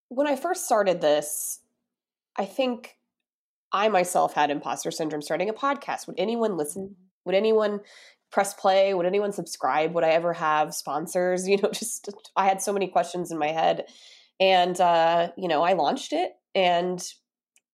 when 0.09 0.27
I 0.27 0.35
first 0.35 0.65
started 0.65 1.01
this, 1.01 1.59
I 2.37 2.45
think 2.45 2.97
I 3.71 3.87
myself 3.89 4.33
had 4.33 4.49
imposter 4.49 4.91
syndrome 4.91 5.21
starting 5.21 5.49
a 5.49 5.53
podcast. 5.53 6.07
Would 6.07 6.19
anyone 6.19 6.57
listen? 6.57 6.83
Mm-hmm. 6.83 6.93
Would 7.25 7.35
anyone 7.35 7.81
press 8.31 8.53
play? 8.53 8.93
Would 8.93 9.05
anyone 9.05 9.31
subscribe? 9.31 9.93
Would 9.93 10.03
I 10.03 10.09
ever 10.09 10.33
have 10.33 10.73
sponsors? 10.73 11.47
You 11.51 11.57
know, 11.57 11.71
just 11.71 12.09
I 12.35 12.45
had 12.45 12.61
so 12.61 12.73
many 12.73 12.87
questions 12.87 13.31
in 13.31 13.37
my 13.37 13.49
head 13.49 13.85
and 14.41 14.81
uh, 14.81 15.29
you 15.37 15.47
know 15.47 15.61
i 15.63 15.71
launched 15.71 16.11
it 16.11 16.31
and 16.53 17.01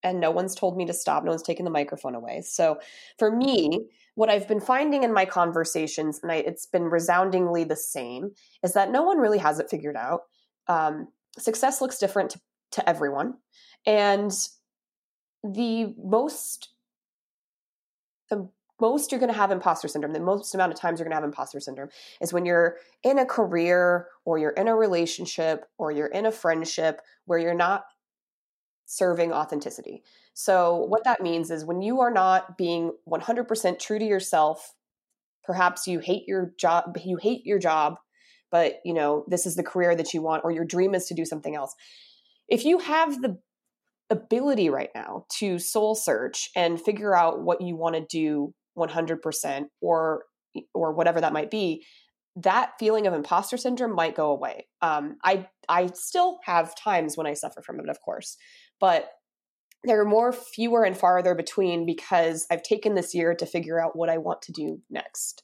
and 0.04 0.20
no 0.20 0.30
one's 0.30 0.54
told 0.54 0.78
me 0.78 0.86
to 0.86 0.94
stop 0.94 1.24
no 1.24 1.32
one's 1.32 1.42
taken 1.42 1.66
the 1.66 1.72
microphone 1.72 2.14
away. 2.14 2.42
So 2.42 2.80
for 3.18 3.36
me 3.36 3.88
what 4.14 4.30
i've 4.30 4.48
been 4.48 4.62
finding 4.62 5.04
in 5.04 5.14
my 5.14 5.26
conversations 5.26 6.20
and 6.22 6.32
I, 6.32 6.36
it's 6.36 6.68
been 6.68 6.84
resoundingly 6.84 7.64
the 7.64 7.76
same 7.76 8.32
is 8.64 8.74
that 8.74 8.92
no 8.92 9.04
one 9.04 9.18
really 9.18 9.40
has 9.40 9.60
it 9.60 9.70
figured 9.72 9.96
out. 9.96 10.22
Um, 10.68 11.08
success 11.40 11.82
looks 11.82 11.98
different 11.98 12.32
to, 12.32 12.42
to 12.74 12.90
everyone 12.90 13.36
and 13.86 14.32
the 15.44 15.94
most 16.04 16.70
most 18.80 19.12
you're 19.12 19.20
going 19.20 19.32
to 19.32 19.38
have 19.38 19.52
imposter 19.52 19.88
syndrome, 19.88 20.14
the 20.14 20.20
most 20.20 20.54
amount 20.54 20.72
of 20.72 20.80
times 20.80 21.00
you're 21.00 21.06
going 21.06 21.12
to 21.12 21.16
have 21.16 21.24
imposter 21.24 21.60
syndrome 21.60 21.90
is 22.22 22.34
when 22.34 22.46
you're 22.46 22.78
in 23.04 23.20
a 23.20 23.26
career 23.26 24.08
or 24.26 24.38
you're 24.38 24.52
in 24.52 24.68
a 24.68 24.76
relationship 24.76 25.66
or 25.78 25.92
you're 25.92 26.08
in 26.08 26.26
a 26.26 26.32
friendship 26.32 27.02
where 27.26 27.40
you're 27.40 27.54
not 27.54 27.86
serving 28.86 29.34
authenticity. 29.34 30.04
So, 30.34 30.76
what 30.76 31.04
that 31.04 31.22
means 31.22 31.52
is 31.52 31.66
when 31.66 31.82
you 31.82 32.00
are 32.02 32.12
not 32.12 32.58
being 32.58 32.92
100% 33.10 33.80
true 33.80 34.00
to 34.00 34.06
yourself, 34.06 34.74
perhaps 35.44 35.88
you 35.88 36.00
hate 36.00 36.24
your 36.28 36.54
job, 36.60 36.98
you 37.04 37.18
hate 37.18 37.46
your 37.46 37.60
job, 37.60 37.96
but 38.52 38.76
you 38.86 38.94
know, 38.94 39.26
this 39.28 39.46
is 39.46 39.56
the 39.56 39.64
career 39.64 39.96
that 39.96 40.14
you 40.14 40.22
want, 40.22 40.44
or 40.44 40.52
your 40.52 40.66
dream 40.66 40.94
is 40.94 41.06
to 41.08 41.14
do 41.14 41.26
something 41.26 41.56
else. 41.56 41.76
If 42.48 42.64
you 42.66 42.80
have 42.80 43.22
the 43.22 43.38
ability 44.10 44.70
right 44.70 44.90
now 44.96 45.26
to 45.40 45.60
soul 45.60 45.96
search 45.96 46.50
and 46.56 46.80
figure 46.80 47.16
out 47.16 47.42
what 47.42 47.60
you 47.62 47.76
want 47.76 47.96
to 47.96 48.06
do 48.10 48.54
100% 48.78 49.66
or 49.82 50.24
or 50.74 50.94
whatever 50.94 51.22
that 51.22 51.34
might 51.34 51.52
be 51.52 51.86
that 52.38 52.74
feeling 52.80 53.08
of 53.08 53.14
imposter 53.14 53.58
syndrome 53.58 53.96
might 53.96 54.16
go 54.16 54.32
away. 54.32 54.68
Um, 54.82 55.18
I 55.24 55.48
I 55.68 55.90
still 55.94 56.40
have 56.46 56.76
times 56.76 57.18
when 57.18 57.28
I 57.28 57.34
suffer 57.34 57.62
from 57.62 57.80
it, 57.80 57.90
of 57.90 58.00
course, 58.02 58.38
but 58.80 59.10
there 59.84 60.00
are 60.00 60.06
more 60.06 60.32
fewer 60.32 60.84
and 60.84 60.98
farther 60.98 61.34
between 61.34 61.86
because 61.86 62.46
I've 62.52 62.64
taken 62.64 62.96
this 62.96 63.14
year 63.14 63.34
to 63.36 63.46
figure 63.46 63.82
out 63.82 63.96
what 63.96 64.10
I 64.10 64.18
want 64.18 64.42
to 64.44 64.52
do 64.52 64.80
next. 64.90 65.44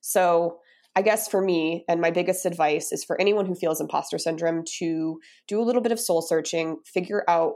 So 0.00 0.58
I 0.96 1.02
guess 1.02 1.28
for 1.28 1.40
me, 1.40 1.84
and 1.88 2.00
my 2.00 2.10
biggest 2.10 2.46
advice 2.46 2.92
is 2.92 3.04
for 3.04 3.20
anyone 3.20 3.46
who 3.46 3.54
feels 3.54 3.80
imposter 3.80 4.18
syndrome 4.18 4.64
to 4.78 5.20
do 5.46 5.60
a 5.60 5.64
little 5.64 5.82
bit 5.82 5.92
of 5.92 6.00
soul 6.00 6.20
searching, 6.20 6.78
figure 6.84 7.24
out 7.28 7.54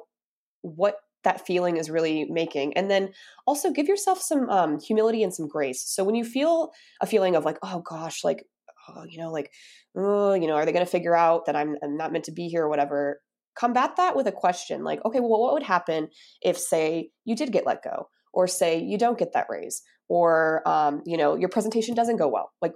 what 0.62 0.96
that 1.24 1.46
feeling 1.46 1.76
is 1.76 1.90
really 1.90 2.26
making. 2.30 2.76
And 2.76 2.90
then 2.90 3.12
also 3.46 3.70
give 3.70 3.88
yourself 3.88 4.20
some 4.20 4.48
um, 4.48 4.80
humility 4.80 5.22
and 5.22 5.34
some 5.34 5.48
grace. 5.48 5.82
So 5.86 6.04
when 6.04 6.14
you 6.14 6.24
feel 6.24 6.70
a 7.00 7.06
feeling 7.06 7.34
of 7.36 7.44
like, 7.44 7.58
oh 7.62 7.80
gosh, 7.80 8.24
like 8.24 8.44
oh, 8.88 9.04
you 9.08 9.18
know, 9.18 9.30
like, 9.30 9.52
oh, 9.96 10.34
you 10.34 10.46
know, 10.46 10.54
are 10.54 10.64
they 10.64 10.72
going 10.72 10.84
to 10.84 10.90
figure 10.90 11.16
out 11.16 11.46
that 11.46 11.56
I'm, 11.56 11.76
I'm 11.82 11.96
not 11.96 12.12
meant 12.12 12.24
to 12.24 12.32
be 12.32 12.48
here 12.48 12.64
or 12.64 12.68
whatever? 12.68 13.20
Combat 13.54 13.96
that 13.96 14.16
with 14.16 14.26
a 14.26 14.32
question 14.32 14.82
like, 14.82 15.04
okay, 15.04 15.20
well, 15.20 15.40
what 15.40 15.52
would 15.52 15.62
happen 15.62 16.08
if, 16.42 16.58
say, 16.58 17.10
you 17.24 17.36
did 17.36 17.52
get 17.52 17.66
let 17.66 17.82
go, 17.82 18.08
or 18.32 18.48
say 18.48 18.80
you 18.80 18.98
don't 18.98 19.18
get 19.18 19.32
that 19.32 19.46
raise, 19.48 19.82
or 20.08 20.66
um, 20.68 21.02
you 21.06 21.16
know, 21.16 21.36
your 21.36 21.48
presentation 21.48 21.94
doesn't 21.94 22.16
go 22.16 22.28
well? 22.28 22.52
Like, 22.60 22.72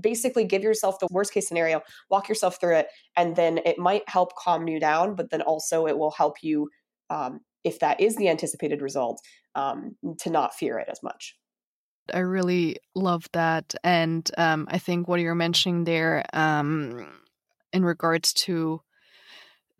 basically, 0.00 0.44
give 0.44 0.62
yourself 0.62 0.98
the 0.98 1.08
worst 1.10 1.32
case 1.32 1.46
scenario, 1.46 1.80
walk 2.10 2.28
yourself 2.28 2.60
through 2.60 2.76
it, 2.76 2.88
and 3.16 3.36
then 3.36 3.58
it 3.64 3.78
might 3.78 4.02
help 4.08 4.34
calm 4.36 4.66
you 4.66 4.80
down, 4.80 5.14
but 5.14 5.30
then 5.30 5.42
also 5.42 5.86
it 5.86 5.96
will 5.96 6.10
help 6.10 6.38
you. 6.42 6.68
Um, 7.08 7.40
if 7.64 7.78
that 7.80 8.00
is 8.00 8.16
the 8.16 8.28
anticipated 8.28 8.82
result, 8.82 9.20
um, 9.54 9.96
to 10.18 10.30
not 10.30 10.54
fear 10.54 10.78
it 10.78 10.88
as 10.90 11.02
much. 11.02 11.36
I 12.12 12.20
really 12.20 12.76
love 12.94 13.28
that. 13.32 13.74
And 13.84 14.28
um, 14.36 14.66
I 14.70 14.78
think 14.78 15.06
what 15.06 15.20
you're 15.20 15.34
mentioning 15.34 15.84
there 15.84 16.24
um, 16.32 17.06
in 17.72 17.84
regards 17.84 18.32
to 18.32 18.80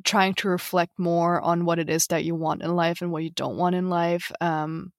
trying 0.04 0.34
to 0.34 0.48
reflect 0.48 0.98
more 0.98 1.40
on 1.40 1.64
what 1.64 1.78
it 1.78 1.90
is 1.90 2.06
that 2.06 2.24
you 2.24 2.34
want 2.34 2.62
in 2.62 2.74
life 2.74 3.02
and 3.02 3.12
what 3.12 3.22
you 3.22 3.30
don't 3.30 3.56
want 3.56 3.74
in 3.74 3.90
life, 3.90 4.32
um, 4.40 4.92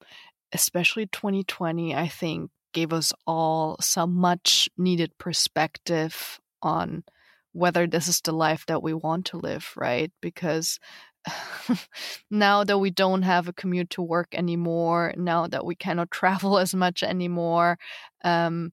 especially 0.53 1.07
2020, 1.07 1.95
I 1.95 2.07
think 2.07 2.51
gave 2.73 2.93
us 2.93 3.11
all 3.25 3.77
some 3.81 4.13
much 4.13 4.69
needed 4.77 5.17
perspective 5.17 6.39
on 6.61 7.03
whether 7.53 7.85
this 7.85 8.07
is 8.07 8.21
the 8.21 8.31
life 8.31 8.65
that 8.67 8.81
we 8.81 8.93
want 8.93 9.25
to 9.25 9.37
live, 9.37 9.73
right? 9.75 10.11
Because 10.21 10.79
now 12.31 12.63
that 12.63 12.77
we 12.79 12.89
don't 12.89 13.21
have 13.23 13.47
a 13.47 13.53
commute 13.53 13.89
to 13.91 14.01
work 14.01 14.29
anymore, 14.33 15.13
now 15.17 15.47
that 15.47 15.65
we 15.65 15.75
cannot 15.75 16.11
travel 16.19 16.57
as 16.57 16.73
much 16.73 17.03
anymore, 17.03 17.77
um, 18.23 18.71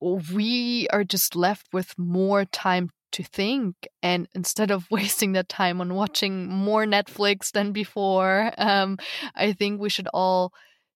we 0.00 0.88
are 0.90 1.04
just 1.04 1.36
left 1.36 1.66
with 1.72 1.98
more 1.98 2.44
time 2.44 2.90
to 3.12 3.22
think. 3.22 3.88
And 4.02 4.28
instead 4.34 4.70
of 4.70 4.86
wasting 4.90 5.32
that 5.32 5.48
time 5.48 5.80
on 5.80 5.94
watching 5.94 6.48
more 6.48 6.84
Netflix 6.84 7.52
than 7.52 7.72
before, 7.72 8.52
um, 8.58 8.98
I 9.34 9.52
think 9.52 9.80
we 9.80 9.90
should 9.90 10.08
all 10.14 10.52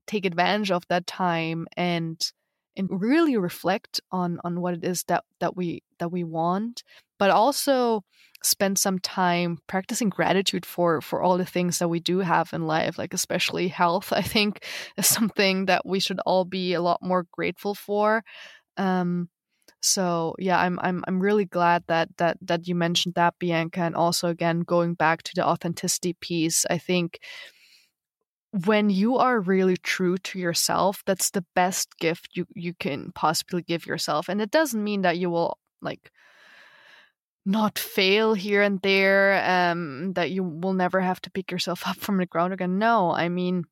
take 0.06 0.24
advantage 0.24 0.70
of 0.70 0.84
that 0.88 1.06
time 1.06 1.66
and 1.76 2.20
and 2.76 2.88
really 2.90 3.36
reflect 3.36 4.00
on 4.10 4.38
on 4.44 4.60
what 4.60 4.74
it 4.74 4.84
is 4.84 5.04
that 5.04 5.24
that 5.40 5.56
we 5.56 5.82
that 5.98 6.10
we 6.10 6.24
want 6.24 6.82
but 7.18 7.30
also 7.30 8.02
spend 8.44 8.78
some 8.78 8.98
time 8.98 9.58
practicing 9.66 10.08
gratitude 10.08 10.66
for 10.66 11.00
for 11.00 11.22
all 11.22 11.38
the 11.38 11.46
things 11.46 11.78
that 11.78 11.88
we 11.88 12.00
do 12.00 12.18
have 12.18 12.52
in 12.52 12.66
life 12.66 12.98
like 12.98 13.14
especially 13.14 13.68
health 13.68 14.12
i 14.12 14.22
think 14.22 14.64
is 14.96 15.06
something 15.06 15.66
that 15.66 15.86
we 15.86 15.98
should 16.00 16.20
all 16.26 16.44
be 16.44 16.74
a 16.74 16.82
lot 16.82 17.00
more 17.02 17.26
grateful 17.32 17.74
for. 17.74 18.22
Um 18.76 19.28
so 19.80 20.34
yeah 20.38 20.58
i'm 20.58 20.78
i'm 20.80 21.04
i'm 21.06 21.20
really 21.20 21.44
glad 21.44 21.84
that 21.88 22.08
that 22.16 22.38
that 22.40 22.66
you 22.66 22.74
mentioned 22.74 23.14
that 23.14 23.34
bianca 23.38 23.80
and 23.80 23.94
also 23.94 24.28
again 24.28 24.60
going 24.60 24.94
back 24.94 25.22
to 25.22 25.32
the 25.34 25.46
authenticity 25.46 26.14
piece 26.20 26.64
i 26.70 26.78
think 26.78 27.20
when 28.66 28.88
you 28.88 29.16
are 29.16 29.40
really 29.40 29.76
true 29.76 30.16
to 30.18 30.38
yourself 30.38 31.02
that's 31.06 31.30
the 31.30 31.44
best 31.54 31.98
gift 31.98 32.28
you 32.34 32.46
you 32.54 32.72
can 32.72 33.10
possibly 33.14 33.62
give 33.62 33.84
yourself 33.84 34.28
and 34.28 34.40
it 34.40 34.50
doesn't 34.50 34.82
mean 34.84 35.02
that 35.02 35.18
you 35.18 35.28
will 35.28 35.58
like 35.82 36.10
not 37.46 37.78
fail 37.78 38.34
here 38.34 38.62
and 38.62 38.80
there, 38.82 39.42
um, 39.44 40.12
that 40.14 40.30
you 40.30 40.42
will 40.42 40.72
never 40.72 41.00
have 41.00 41.20
to 41.22 41.30
pick 41.30 41.50
yourself 41.50 41.82
up 41.86 41.96
from 41.96 42.18
the 42.18 42.26
ground 42.26 42.52
again. 42.52 42.78
No, 42.78 43.12
I 43.12 43.28
mean, 43.28 43.64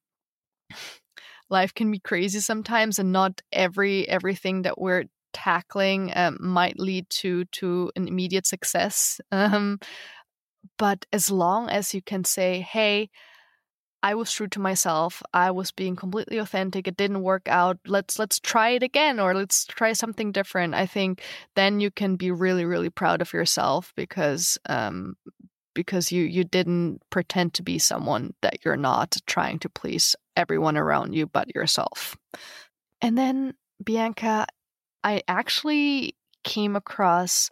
life 1.50 1.74
can 1.74 1.90
be 1.90 1.98
crazy 1.98 2.40
sometimes, 2.40 2.98
and 2.98 3.12
not 3.12 3.40
every 3.52 4.08
everything 4.08 4.62
that 4.62 4.80
we're 4.80 5.04
tackling 5.32 6.12
um, 6.14 6.36
might 6.40 6.78
lead 6.78 7.08
to 7.08 7.44
to 7.46 7.90
an 7.96 8.08
immediate 8.08 8.46
success. 8.46 9.20
Um, 9.32 9.78
but 10.78 11.06
as 11.12 11.30
long 11.30 11.68
as 11.68 11.94
you 11.94 12.02
can 12.02 12.24
say, 12.24 12.60
"Hey," 12.60 13.10
I 14.02 14.14
was 14.14 14.32
true 14.32 14.48
to 14.48 14.60
myself. 14.60 15.22
I 15.32 15.50
was 15.52 15.70
being 15.70 15.94
completely 15.94 16.38
authentic. 16.38 16.88
It 16.88 16.96
didn't 16.96 17.22
work 17.22 17.48
out. 17.48 17.78
Let's 17.86 18.18
let's 18.18 18.40
try 18.40 18.70
it 18.70 18.82
again 18.82 19.20
or 19.20 19.34
let's 19.34 19.64
try 19.64 19.92
something 19.92 20.32
different. 20.32 20.74
I 20.74 20.86
think 20.86 21.22
then 21.54 21.80
you 21.80 21.90
can 21.90 22.16
be 22.16 22.30
really 22.30 22.64
really 22.64 22.90
proud 22.90 23.20
of 23.20 23.32
yourself 23.32 23.92
because 23.96 24.58
um 24.68 25.14
because 25.74 26.10
you 26.10 26.24
you 26.24 26.44
didn't 26.44 27.00
pretend 27.10 27.54
to 27.54 27.62
be 27.62 27.78
someone 27.78 28.34
that 28.42 28.64
you're 28.64 28.76
not 28.76 29.16
trying 29.26 29.58
to 29.60 29.68
please 29.68 30.16
everyone 30.36 30.76
around 30.76 31.14
you 31.14 31.26
but 31.26 31.54
yourself. 31.54 32.16
And 33.00 33.16
then 33.16 33.54
Bianca, 33.82 34.46
I 35.04 35.22
actually 35.28 36.16
came 36.44 36.74
across 36.76 37.50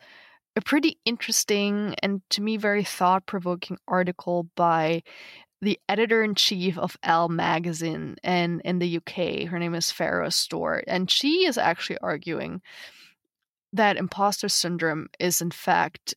a 0.57 0.61
pretty 0.61 0.99
interesting 1.05 1.95
and 2.03 2.23
to 2.31 2.43
me 2.43 2.57
very 2.57 2.83
thought 2.83 3.27
provoking 3.27 3.79
article 3.87 4.49
by 4.57 5.03
the 5.63 5.79
editor 5.89 6.23
in 6.23 6.35
chief 6.35 6.79
of 6.79 6.97
Elle 7.03 7.29
magazine 7.29 8.17
and 8.23 8.61
in 8.65 8.79
the 8.79 8.97
UK. 8.97 9.49
Her 9.49 9.59
name 9.59 9.75
is 9.75 9.93
Farrah 9.93 10.33
Storr, 10.33 10.83
and 10.87 11.11
she 11.11 11.47
is 11.47 11.59
actually 11.59 11.99
arguing 11.99 12.63
that 13.73 13.97
imposter 13.97 14.49
syndrome 14.49 15.09
is 15.19 15.41
in 15.41 15.51
fact 15.51 16.15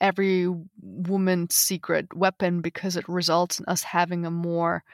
every 0.00 0.48
woman's 0.80 1.54
secret 1.54 2.14
weapon 2.14 2.60
because 2.60 2.96
it 2.96 3.08
results 3.08 3.58
in 3.58 3.66
us 3.66 3.82
having 3.82 4.24
a 4.24 4.30
more 4.30 4.84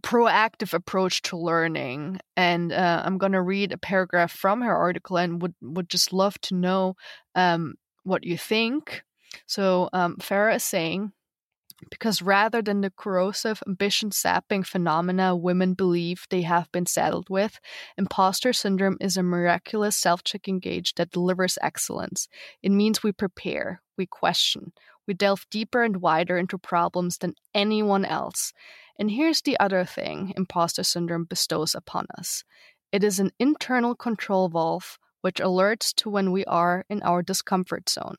proactive 0.00 0.74
approach 0.74 1.22
to 1.22 1.36
learning. 1.36 2.18
And 2.36 2.72
uh, 2.72 3.02
I'm 3.04 3.18
going 3.18 3.32
to 3.32 3.42
read 3.42 3.72
a 3.72 3.78
paragraph 3.78 4.32
from 4.32 4.60
her 4.62 4.74
article 4.74 5.16
and 5.16 5.40
would 5.40 5.54
would 5.62 5.88
just 5.88 6.12
love 6.12 6.40
to 6.42 6.54
know 6.54 6.96
um, 7.34 7.74
what 8.02 8.24
you 8.24 8.36
think. 8.36 9.02
So 9.46 9.88
um, 9.92 10.16
Farrah 10.16 10.56
is 10.56 10.64
saying 10.64 11.12
because 11.90 12.22
rather 12.22 12.62
than 12.62 12.80
the 12.80 12.90
corrosive, 12.90 13.62
ambition 13.66 14.10
sapping 14.10 14.62
phenomena 14.62 15.34
women 15.36 15.74
believe 15.74 16.26
they 16.30 16.42
have 16.42 16.70
been 16.72 16.86
saddled 16.86 17.28
with, 17.30 17.58
imposter 17.96 18.52
syndrome 18.52 18.96
is 19.00 19.16
a 19.16 19.22
miraculous 19.22 19.96
self 19.96 20.24
checking 20.24 20.58
gauge 20.58 20.94
that 20.94 21.10
delivers 21.10 21.58
excellence. 21.62 22.28
It 22.62 22.72
means 22.72 23.02
we 23.02 23.12
prepare, 23.12 23.82
we 23.96 24.06
question, 24.06 24.72
we 25.06 25.14
delve 25.14 25.46
deeper 25.50 25.82
and 25.82 25.98
wider 25.98 26.38
into 26.38 26.58
problems 26.58 27.18
than 27.18 27.34
anyone 27.54 28.04
else. 28.04 28.52
And 28.98 29.10
here's 29.10 29.42
the 29.42 29.58
other 29.58 29.84
thing 29.84 30.32
imposter 30.36 30.82
syndrome 30.84 31.24
bestows 31.24 31.74
upon 31.74 32.06
us 32.16 32.44
it 32.92 33.02
is 33.02 33.18
an 33.18 33.32
internal 33.40 33.94
control 33.94 34.48
valve 34.48 34.98
which 35.20 35.40
alerts 35.40 35.94
to 35.94 36.10
when 36.10 36.30
we 36.32 36.44
are 36.44 36.84
in 36.90 37.02
our 37.02 37.22
discomfort 37.22 37.88
zone. 37.88 38.16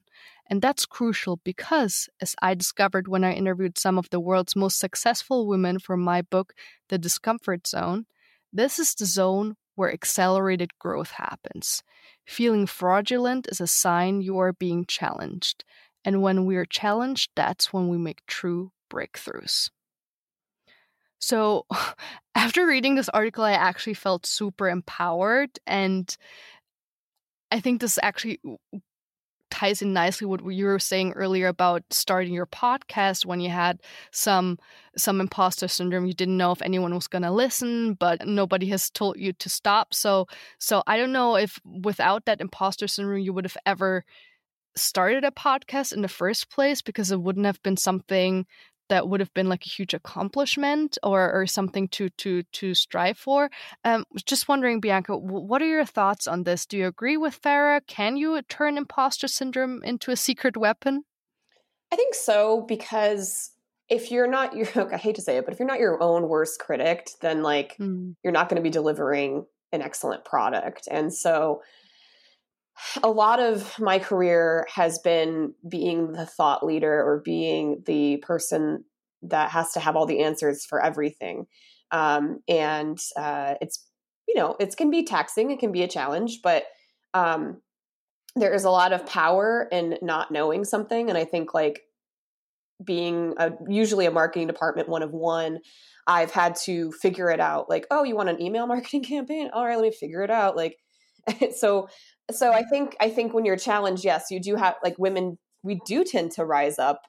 And 0.47 0.61
that's 0.61 0.85
crucial 0.85 1.37
because, 1.43 2.07
as 2.21 2.35
I 2.41 2.53
discovered 2.53 3.07
when 3.07 3.23
I 3.23 3.33
interviewed 3.33 3.77
some 3.77 3.97
of 3.97 4.09
the 4.09 4.19
world's 4.19 4.55
most 4.55 4.79
successful 4.79 5.47
women 5.47 5.79
for 5.79 5.97
my 5.97 6.21
book, 6.21 6.53
The 6.89 6.97
Discomfort 6.97 7.67
Zone, 7.67 8.05
this 8.53 8.77
is 8.79 8.93
the 8.93 9.05
zone 9.05 9.55
where 9.75 9.91
accelerated 9.91 10.77
growth 10.79 11.11
happens. 11.11 11.83
Feeling 12.25 12.67
fraudulent 12.67 13.47
is 13.47 13.59
a 13.59 13.67
sign 13.67 14.21
you 14.21 14.37
are 14.37 14.53
being 14.53 14.85
challenged. 14.85 15.63
And 16.03 16.21
when 16.21 16.45
we 16.45 16.55
are 16.55 16.65
challenged, 16.65 17.31
that's 17.35 17.73
when 17.73 17.89
we 17.89 17.97
make 17.97 18.25
true 18.27 18.71
breakthroughs. 18.91 19.69
So, 21.19 21.65
after 22.35 22.67
reading 22.67 22.95
this 22.95 23.09
article, 23.09 23.43
I 23.43 23.53
actually 23.53 23.95
felt 23.95 24.25
super 24.25 24.69
empowered. 24.69 25.49
And 25.65 26.15
I 27.51 27.59
think 27.59 27.81
this 27.81 27.97
actually 28.01 28.39
ties 29.55 29.81
in 29.81 29.93
nicely 29.93 30.27
what 30.27 30.45
you 30.45 30.65
were 30.65 30.79
saying 30.79 31.13
earlier 31.13 31.47
about 31.47 31.81
starting 31.89 32.33
your 32.33 32.45
podcast 32.45 33.25
when 33.25 33.39
you 33.39 33.49
had 33.49 33.79
some 34.11 34.59
some 34.97 35.21
imposter 35.21 35.69
syndrome. 35.69 36.05
You 36.05 36.13
didn't 36.13 36.35
know 36.35 36.51
if 36.51 36.61
anyone 36.61 36.93
was 36.93 37.07
going 37.07 37.21
to 37.21 37.31
listen, 37.31 37.93
but 37.93 38.27
nobody 38.27 38.67
has 38.67 38.89
told 38.89 39.17
you 39.17 39.31
to 39.31 39.49
stop. 39.49 39.93
So 39.93 40.27
so 40.59 40.83
I 40.87 40.97
don't 40.97 41.13
know 41.13 41.37
if 41.37 41.57
without 41.63 42.25
that 42.25 42.41
imposter 42.41 42.87
syndrome 42.87 43.21
you 43.21 43.31
would 43.31 43.45
have 43.45 43.57
ever 43.65 44.03
started 44.75 45.23
a 45.23 45.31
podcast 45.31 45.93
in 45.93 46.01
the 46.01 46.09
first 46.09 46.49
place 46.49 46.81
because 46.81 47.09
it 47.11 47.21
wouldn't 47.21 47.45
have 47.45 47.63
been 47.63 47.77
something 47.77 48.45
that 48.89 49.07
would 49.07 49.19
have 49.19 49.33
been 49.33 49.49
like 49.49 49.65
a 49.65 49.69
huge 49.69 49.93
accomplishment 49.93 50.97
or, 51.03 51.31
or 51.31 51.47
something 51.47 51.87
to 51.89 52.09
to 52.09 52.43
to 52.43 52.73
strive 52.73 53.17
for. 53.17 53.49
Um, 53.83 54.05
just 54.25 54.47
wondering, 54.47 54.79
Bianca, 54.79 55.17
what 55.17 55.61
are 55.61 55.67
your 55.67 55.85
thoughts 55.85 56.27
on 56.27 56.43
this? 56.43 56.65
Do 56.65 56.77
you 56.77 56.87
agree 56.87 57.17
with 57.17 57.41
Farrah? 57.41 57.81
Can 57.87 58.17
you 58.17 58.41
turn 58.43 58.77
imposter 58.77 59.27
syndrome 59.27 59.81
into 59.83 60.11
a 60.11 60.15
secret 60.15 60.57
weapon? 60.57 61.03
I 61.91 61.95
think 61.95 62.15
so 62.15 62.61
because 62.67 63.51
if 63.89 64.11
you're 64.11 64.27
not 64.27 64.55
your 64.55 64.67
I 64.93 64.97
hate 64.97 65.15
to 65.15 65.21
say 65.21 65.37
it, 65.37 65.45
but 65.45 65.53
if 65.53 65.59
you're 65.59 65.67
not 65.67 65.79
your 65.79 66.01
own 66.01 66.27
worst 66.27 66.59
critic, 66.59 67.09
then 67.21 67.43
like 67.43 67.77
mm. 67.77 68.15
you're 68.23 68.33
not 68.33 68.49
going 68.49 68.57
to 68.57 68.63
be 68.63 68.69
delivering 68.69 69.45
an 69.71 69.81
excellent 69.81 70.25
product. 70.25 70.87
And 70.89 71.13
so 71.13 71.61
a 73.03 73.09
lot 73.09 73.39
of 73.39 73.79
my 73.79 73.99
career 73.99 74.67
has 74.73 74.99
been 74.99 75.53
being 75.67 76.13
the 76.13 76.25
thought 76.25 76.65
leader 76.65 76.93
or 76.93 77.21
being 77.23 77.83
the 77.85 78.17
person 78.17 78.83
that 79.21 79.51
has 79.51 79.71
to 79.73 79.79
have 79.79 79.95
all 79.95 80.05
the 80.05 80.21
answers 80.21 80.65
for 80.65 80.83
everything. 80.83 81.47
Um, 81.91 82.39
and 82.47 82.99
uh, 83.17 83.55
it's, 83.61 83.85
you 84.27 84.35
know, 84.35 84.55
it 84.59 84.75
can 84.75 84.91
be 84.91 85.03
taxing, 85.03 85.51
it 85.51 85.59
can 85.59 85.71
be 85.71 85.83
a 85.83 85.87
challenge, 85.87 86.39
but 86.43 86.65
um, 87.13 87.61
there 88.35 88.53
is 88.53 88.65
a 88.65 88.69
lot 88.69 88.91
of 88.91 89.05
power 89.05 89.67
in 89.71 89.97
not 90.01 90.31
knowing 90.31 90.65
something. 90.65 91.09
And 91.09 91.17
I 91.17 91.23
think 91.23 91.53
like 91.53 91.81
being 92.83 93.33
a, 93.37 93.53
usually 93.69 94.05
a 94.05 94.11
marketing 94.11 94.47
department 94.47 94.89
one 94.89 95.03
of 95.03 95.11
one, 95.11 95.59
I've 96.07 96.31
had 96.31 96.55
to 96.65 96.91
figure 96.91 97.29
it 97.29 97.39
out. 97.39 97.69
Like, 97.69 97.87
oh, 97.89 98.03
you 98.03 98.15
want 98.15 98.29
an 98.29 98.41
email 98.41 98.67
marketing 98.67 99.03
campaign? 99.03 99.49
All 99.53 99.65
right, 99.65 99.77
let 99.77 99.83
me 99.83 99.91
figure 99.91 100.21
it 100.23 100.31
out. 100.31 100.55
Like, 100.55 100.77
so 101.55 101.87
so 102.31 102.51
i 102.51 102.63
think 102.63 102.95
i 102.99 103.09
think 103.09 103.33
when 103.33 103.45
you're 103.45 103.57
challenged 103.57 104.03
yes 104.03 104.25
you 104.31 104.39
do 104.39 104.55
have 104.55 104.75
like 104.83 104.95
women 104.97 105.37
we 105.65 105.81
do 105.85 106.03
tend 106.03 106.31
to 106.31 106.45
rise 106.45 106.79
up 106.79 107.01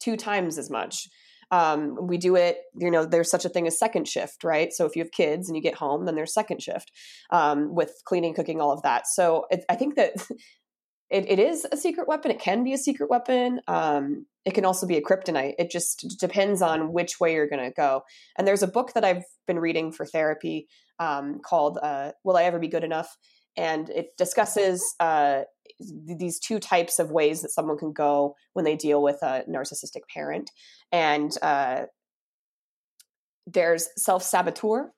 two 0.00 0.16
times 0.16 0.56
as 0.56 0.70
much. 0.70 1.08
Um, 1.50 1.98
we 2.08 2.16
do 2.16 2.36
it 2.36 2.58
you 2.74 2.90
know 2.90 3.04
there's 3.04 3.30
such 3.30 3.44
a 3.44 3.48
thing 3.50 3.66
as 3.66 3.78
second 3.78 4.08
shift 4.08 4.42
right? 4.42 4.72
So 4.72 4.86
if 4.86 4.96
you 4.96 5.02
have 5.02 5.12
kids 5.12 5.48
and 5.48 5.54
you 5.54 5.62
get 5.62 5.74
home 5.74 6.06
then 6.06 6.14
there's 6.14 6.32
second 6.32 6.62
shift 6.62 6.90
um, 7.30 7.74
with 7.74 7.92
cleaning 8.06 8.34
cooking 8.34 8.60
all 8.60 8.72
of 8.72 8.82
that. 8.82 9.06
So 9.06 9.44
it, 9.50 9.64
i 9.68 9.76
think 9.76 9.96
that 9.96 10.14
it, 11.10 11.28
it 11.28 11.38
is 11.38 11.66
a 11.70 11.76
secret 11.76 12.08
weapon. 12.08 12.30
It 12.30 12.40
can 12.40 12.64
be 12.64 12.72
a 12.72 12.78
secret 12.78 13.10
weapon. 13.10 13.60
Um, 13.68 14.26
it 14.44 14.54
can 14.54 14.64
also 14.64 14.86
be 14.86 14.96
a 14.96 15.02
kryptonite. 15.02 15.54
It 15.58 15.70
just 15.70 16.16
depends 16.18 16.62
on 16.62 16.92
which 16.92 17.20
way 17.20 17.34
you're 17.34 17.48
going 17.48 17.64
to 17.64 17.74
go. 17.74 18.02
And 18.36 18.48
there's 18.48 18.62
a 18.62 18.68
book 18.68 18.94
that 18.94 19.04
i've 19.04 19.24
been 19.46 19.58
reading 19.58 19.92
for 19.92 20.06
therapy 20.06 20.66
um, 20.98 21.40
called 21.44 21.78
uh, 21.82 22.12
will 22.24 22.36
i 22.36 22.44
ever 22.44 22.58
be 22.58 22.68
good 22.68 22.84
enough 22.84 23.16
and 23.56 23.90
it 23.90 24.16
discusses 24.16 24.94
uh, 25.00 25.42
these 25.80 26.38
two 26.38 26.58
types 26.58 26.98
of 26.98 27.10
ways 27.10 27.42
that 27.42 27.50
someone 27.50 27.78
can 27.78 27.92
go 27.92 28.34
when 28.52 28.64
they 28.64 28.76
deal 28.76 29.02
with 29.02 29.22
a 29.22 29.44
narcissistic 29.48 30.02
parent. 30.12 30.50
And 30.92 31.36
uh, 31.42 31.82
there's 33.46 33.88
self-saboteur 33.96 34.92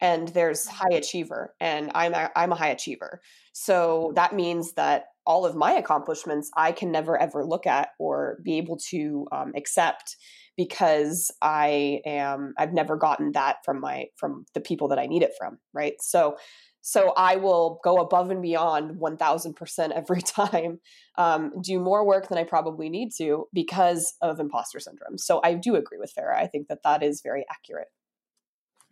and 0.00 0.28
there's 0.28 0.66
mm-hmm. 0.66 0.76
high 0.76 0.96
achiever 0.96 1.54
and 1.60 1.90
i'm 1.94 2.14
a, 2.14 2.30
i'm 2.34 2.52
a 2.52 2.56
high 2.56 2.70
achiever. 2.70 3.20
So 3.52 4.12
that 4.16 4.34
means 4.34 4.72
that 4.74 5.06
all 5.24 5.46
of 5.46 5.54
my 5.54 5.72
accomplishments 5.72 6.50
i 6.56 6.72
can 6.72 6.90
never 6.90 7.16
ever 7.16 7.44
look 7.44 7.64
at 7.64 7.90
or 8.00 8.38
be 8.42 8.58
able 8.58 8.76
to 8.76 9.26
um, 9.30 9.52
accept 9.54 10.16
because 10.56 11.30
i 11.42 12.00
am 12.04 12.52
i've 12.58 12.72
never 12.72 12.96
gotten 12.96 13.30
that 13.30 13.58
from 13.64 13.80
my 13.80 14.06
from 14.16 14.44
the 14.54 14.60
people 14.60 14.88
that 14.88 14.98
i 14.98 15.06
need 15.06 15.22
it 15.22 15.30
from 15.38 15.58
right? 15.72 15.94
So 16.00 16.36
so 16.82 17.12
I 17.16 17.36
will 17.36 17.80
go 17.82 17.98
above 17.98 18.30
and 18.30 18.42
beyond 18.42 19.00
1000% 19.00 19.90
every 19.92 20.20
time, 20.22 20.80
um, 21.16 21.52
do 21.62 21.78
more 21.78 22.04
work 22.04 22.28
than 22.28 22.38
I 22.38 22.44
probably 22.44 22.90
need 22.90 23.12
to 23.18 23.46
because 23.52 24.14
of 24.20 24.40
imposter 24.40 24.80
syndrome. 24.80 25.16
So 25.16 25.40
I 25.42 25.54
do 25.54 25.76
agree 25.76 25.98
with 25.98 26.12
Farrah. 26.14 26.36
I 26.36 26.48
think 26.48 26.68
that 26.68 26.82
that 26.82 27.02
is 27.02 27.22
very 27.22 27.44
accurate. 27.48 27.88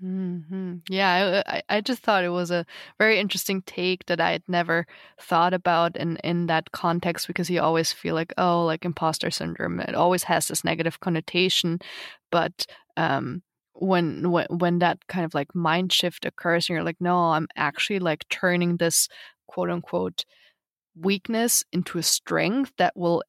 Mm-hmm. 0.02 0.76
Yeah, 0.88 1.42
I, 1.46 1.62
I 1.68 1.80
just 1.82 2.02
thought 2.02 2.24
it 2.24 2.30
was 2.30 2.50
a 2.50 2.64
very 2.98 3.18
interesting 3.18 3.60
take 3.62 4.06
that 4.06 4.20
I 4.20 4.30
had 4.30 4.42
never 4.48 4.86
thought 5.20 5.52
about 5.52 5.96
in, 5.96 6.16
in 6.18 6.46
that 6.46 6.72
context 6.72 7.26
because 7.26 7.50
you 7.50 7.60
always 7.60 7.92
feel 7.92 8.14
like, 8.14 8.32
oh, 8.38 8.64
like 8.64 8.86
imposter 8.86 9.30
syndrome. 9.30 9.78
It 9.80 9.94
always 9.94 10.22
has 10.22 10.48
this 10.48 10.64
negative 10.64 11.00
connotation. 11.00 11.80
But 12.30 12.66
um, 12.96 13.42
when 13.80 14.30
when 14.30 14.46
when 14.50 14.78
that 14.78 15.06
kind 15.08 15.24
of 15.24 15.34
like 15.34 15.54
mind 15.54 15.92
shift 15.92 16.24
occurs 16.24 16.68
and 16.68 16.74
you're 16.74 16.84
like 16.84 17.00
no 17.00 17.16
i'm 17.16 17.48
actually 17.56 17.98
like 17.98 18.28
turning 18.28 18.76
this 18.76 19.08
quote 19.46 19.70
unquote 19.70 20.24
weakness 20.94 21.64
into 21.72 21.98
a 21.98 22.02
strength 22.02 22.72
that 22.76 22.96
will 22.96 23.22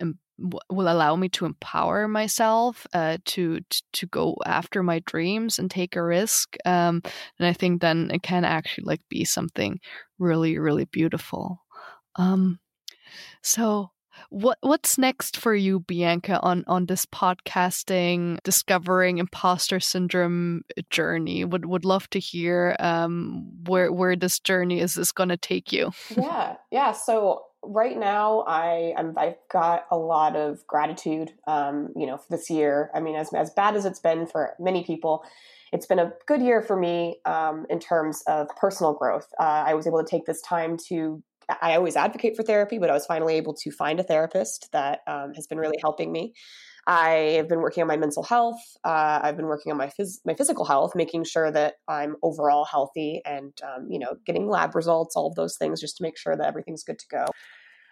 will 0.69 0.91
allow 0.91 1.15
me 1.15 1.29
to 1.29 1.45
empower 1.45 2.07
myself 2.07 2.87
uh, 2.93 3.17
to, 3.25 3.59
to, 3.69 3.83
to 3.93 4.07
go 4.07 4.35
after 4.43 4.81
my 4.81 4.99
dreams 5.05 5.59
and 5.59 5.69
take 5.69 5.95
a 5.95 6.03
risk 6.03 6.57
um, 6.65 7.01
and 7.37 7.47
i 7.47 7.53
think 7.53 7.79
then 7.79 8.09
it 8.11 8.23
can 8.23 8.43
actually 8.43 8.83
like 8.83 9.01
be 9.09 9.23
something 9.23 9.79
really 10.19 10.57
really 10.59 10.85
beautiful. 10.85 11.61
Um, 12.15 12.59
so 13.41 13.91
what 14.29 14.57
what's 14.61 14.97
next 14.97 15.37
for 15.37 15.53
you, 15.53 15.79
Bianca, 15.79 16.39
on 16.41 16.63
on 16.67 16.85
this 16.85 17.05
podcasting, 17.05 18.41
discovering 18.43 19.17
imposter 19.17 19.79
syndrome 19.79 20.63
journey? 20.89 21.45
Would 21.45 21.65
would 21.65 21.85
love 21.85 22.09
to 22.11 22.19
hear 22.19 22.75
um, 22.79 23.49
where 23.65 23.91
where 23.91 24.15
this 24.15 24.39
journey 24.39 24.79
is 24.79 24.97
is 24.97 25.11
going 25.11 25.29
to 25.29 25.37
take 25.37 25.71
you. 25.71 25.91
yeah, 26.17 26.55
yeah. 26.71 26.91
So 26.91 27.43
right 27.63 27.97
now, 27.97 28.43
I 28.47 28.93
I'm, 28.97 29.17
I've 29.17 29.37
got 29.51 29.85
a 29.91 29.97
lot 29.97 30.35
of 30.35 30.65
gratitude. 30.67 31.31
Um, 31.47 31.89
you 31.95 32.05
know, 32.05 32.17
for 32.17 32.35
this 32.35 32.49
year. 32.49 32.91
I 32.93 32.99
mean, 32.99 33.15
as 33.15 33.33
as 33.33 33.51
bad 33.51 33.75
as 33.75 33.85
it's 33.85 33.99
been 33.99 34.27
for 34.27 34.55
many 34.59 34.83
people 34.83 35.25
it's 35.71 35.85
been 35.85 35.99
a 35.99 36.11
good 36.27 36.41
year 36.41 36.61
for 36.61 36.75
me 36.75 37.19
um, 37.25 37.65
in 37.69 37.79
terms 37.79 38.23
of 38.27 38.49
personal 38.57 38.93
growth. 38.93 39.27
Uh, 39.39 39.63
I 39.67 39.73
was 39.73 39.87
able 39.87 40.03
to 40.03 40.09
take 40.09 40.25
this 40.25 40.41
time 40.41 40.77
to 40.89 41.23
I 41.61 41.75
always 41.75 41.95
advocate 41.95 42.35
for 42.35 42.43
therapy, 42.43 42.77
but 42.77 42.89
I 42.89 42.93
was 42.93 43.05
finally 43.05 43.35
able 43.35 43.53
to 43.55 43.71
find 43.71 43.99
a 43.99 44.03
therapist 44.03 44.69
that 44.71 44.99
um, 45.07 45.33
has 45.33 45.47
been 45.47 45.57
really 45.57 45.77
helping 45.81 46.11
me. 46.11 46.33
I 46.87 47.35
have 47.37 47.47
been 47.47 47.59
working 47.59 47.81
on 47.81 47.87
my 47.87 47.97
mental 47.97 48.23
health. 48.23 48.59
Uh, 48.83 49.19
I've 49.21 49.37
been 49.37 49.45
working 49.45 49.71
on 49.71 49.77
my 49.77 49.87
phys- 49.87 50.19
my 50.25 50.33
physical 50.33 50.65
health, 50.65 50.93
making 50.95 51.25
sure 51.25 51.51
that 51.51 51.75
I'm 51.87 52.15
overall 52.23 52.65
healthy, 52.65 53.21
and 53.25 53.53
um, 53.63 53.87
you 53.89 53.99
know, 53.99 54.15
getting 54.25 54.49
lab 54.49 54.75
results, 54.75 55.15
all 55.15 55.27
of 55.27 55.35
those 55.35 55.57
things, 55.57 55.79
just 55.79 55.97
to 55.97 56.03
make 56.03 56.17
sure 56.17 56.35
that 56.35 56.47
everything's 56.47 56.83
good 56.83 56.99
to 56.99 57.07
go. 57.07 57.25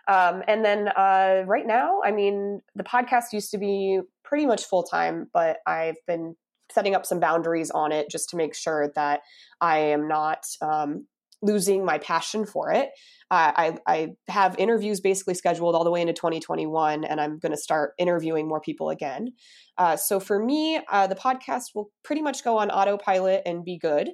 Um, 0.08 0.44
and 0.48 0.66
then 0.66 0.88
uh, 0.88 1.44
right 1.46 1.68
now, 1.68 2.02
I 2.04 2.12
mean, 2.12 2.62
the 2.76 2.84
podcast 2.84 3.32
used 3.32 3.52
to 3.52 3.60
be 3.60 4.00
pretty 4.24 4.48
much 4.48 4.66
full 4.66 4.82
time, 4.82 5.28
but 5.32 5.58
I've 5.68 5.98
been 6.08 6.36
setting 6.72 6.96
up 6.96 7.06
some 7.06 7.20
boundaries 7.20 7.70
on 7.70 7.92
it 7.92 8.10
just 8.10 8.30
to 8.30 8.38
make 8.38 8.56
sure 8.56 8.92
that 8.96 9.22
I 9.62 9.78
am 9.78 10.08
not 10.08 10.46
um, 10.62 11.06
losing 11.42 11.86
my 11.86 12.00
passion 12.00 12.46
for 12.46 12.72
it. 12.72 12.90
I, 13.32 13.78
I 13.88 14.08
have 14.28 14.58
interviews 14.58 15.02
basically 15.02 15.36
scheduled 15.36 15.76
all 15.76 15.84
the 15.84 15.92
way 15.92 16.02
into 16.02 16.14
2021, 16.14 17.04
and 17.04 17.22
I'm 17.22 17.38
going 17.38 17.52
to 17.52 17.58
start 17.58 17.94
interviewing 17.98 18.48
more 18.48 18.60
people 18.60 18.90
again. 18.90 19.34
Uh, 19.78 19.96
so 19.96 20.20
for 20.20 20.44
me, 20.44 20.80
uh, 20.92 21.08
the 21.08 21.16
podcast 21.16 21.76
will 21.76 21.92
pretty 22.04 22.22
much 22.22 22.44
go 22.44 22.58
on 22.58 22.72
autopilot 22.72 23.44
and 23.46 23.64
be 23.64 23.78
good. 23.78 24.12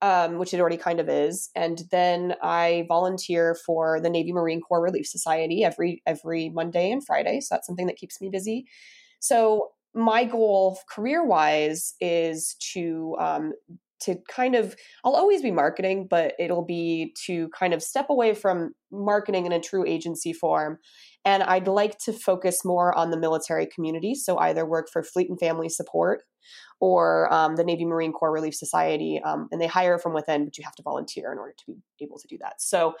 Um, 0.00 0.38
which 0.38 0.54
it 0.54 0.60
already 0.60 0.76
kind 0.76 1.00
of 1.00 1.08
is, 1.08 1.50
and 1.56 1.82
then 1.90 2.36
I 2.40 2.84
volunteer 2.86 3.56
for 3.66 3.98
the 4.00 4.08
Navy 4.08 4.32
Marine 4.32 4.60
Corps 4.60 4.80
Relief 4.80 5.08
Society 5.08 5.64
every 5.64 6.04
every 6.06 6.50
Monday 6.50 6.92
and 6.92 7.04
Friday. 7.04 7.40
So 7.40 7.56
that's 7.56 7.66
something 7.66 7.88
that 7.88 7.96
keeps 7.96 8.20
me 8.20 8.30
busy. 8.30 8.66
So 9.18 9.70
my 9.94 10.22
goal 10.22 10.78
career 10.88 11.24
wise 11.24 11.94
is 12.00 12.54
to 12.74 13.16
um, 13.18 13.52
to 14.00 14.16
kind 14.28 14.54
of 14.54 14.76
I'll 15.04 15.16
always 15.16 15.42
be 15.42 15.50
marketing, 15.50 16.06
but 16.08 16.34
it'll 16.38 16.64
be 16.64 17.14
to 17.26 17.48
kind 17.48 17.74
of 17.74 17.82
step 17.82 18.06
away 18.10 18.34
from 18.34 18.72
marketing 18.90 19.46
in 19.46 19.52
a 19.52 19.60
true 19.60 19.84
agency 19.86 20.32
form. 20.32 20.78
And 21.24 21.42
I'd 21.42 21.68
like 21.68 21.98
to 22.00 22.12
focus 22.12 22.64
more 22.64 22.96
on 22.96 23.10
the 23.10 23.18
military 23.18 23.66
community. 23.66 24.14
So 24.14 24.38
either 24.38 24.64
work 24.64 24.88
for 24.92 25.02
Fleet 25.02 25.28
and 25.28 25.38
Family 25.38 25.68
Support 25.68 26.22
or 26.80 27.32
um, 27.32 27.56
the 27.56 27.64
Navy 27.64 27.84
Marine 27.84 28.12
Corps 28.12 28.32
Relief 28.32 28.54
Society. 28.54 29.20
Um, 29.24 29.48
and 29.50 29.60
they 29.60 29.66
hire 29.66 29.98
from 29.98 30.14
within, 30.14 30.44
but 30.44 30.56
you 30.56 30.64
have 30.64 30.76
to 30.76 30.82
volunteer 30.82 31.32
in 31.32 31.38
order 31.38 31.54
to 31.66 31.74
be 31.98 32.04
able 32.04 32.18
to 32.18 32.28
do 32.28 32.38
that. 32.40 32.62
So 32.62 32.94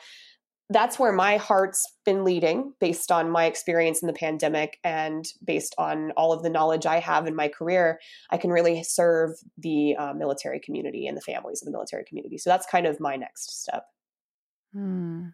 that's 0.70 0.98
where 0.98 1.12
my 1.12 1.38
heart's 1.38 1.84
been 2.04 2.24
leading 2.24 2.74
based 2.78 3.10
on 3.10 3.30
my 3.30 3.46
experience 3.46 4.02
in 4.02 4.06
the 4.06 4.12
pandemic 4.12 4.78
and 4.84 5.26
based 5.44 5.74
on 5.78 6.10
all 6.12 6.32
of 6.32 6.42
the 6.42 6.50
knowledge 6.50 6.84
I 6.84 6.98
have 6.98 7.26
in 7.26 7.34
my 7.34 7.48
career. 7.48 7.98
I 8.30 8.36
can 8.36 8.50
really 8.50 8.82
serve 8.82 9.30
the 9.56 9.96
uh, 9.96 10.12
military 10.12 10.60
community 10.60 11.06
and 11.06 11.16
the 11.16 11.22
families 11.22 11.62
of 11.62 11.66
the 11.66 11.72
military 11.72 12.04
community. 12.04 12.36
So 12.38 12.50
that's 12.50 12.66
kind 12.66 12.86
of 12.86 13.00
my 13.00 13.16
next 13.16 13.62
step. 13.62 13.84
Hmm. 14.74 15.28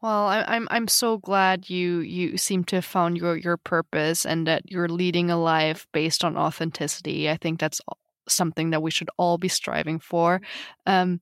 Well, 0.00 0.28
I, 0.28 0.44
I'm 0.46 0.68
I'm 0.70 0.86
so 0.86 1.18
glad 1.18 1.68
you 1.68 1.98
you 1.98 2.36
seem 2.36 2.62
to 2.64 2.76
have 2.76 2.84
found 2.84 3.16
your 3.16 3.36
your 3.36 3.56
purpose 3.56 4.24
and 4.24 4.46
that 4.46 4.70
you're 4.70 4.88
leading 4.88 5.30
a 5.30 5.36
life 5.36 5.88
based 5.92 6.22
on 6.22 6.36
authenticity. 6.36 7.28
I 7.28 7.36
think 7.36 7.58
that's 7.58 7.80
something 8.28 8.70
that 8.70 8.82
we 8.82 8.90
should 8.90 9.10
all 9.16 9.38
be 9.38 9.48
striving 9.48 9.98
for. 9.98 10.40
Um, 10.86 11.20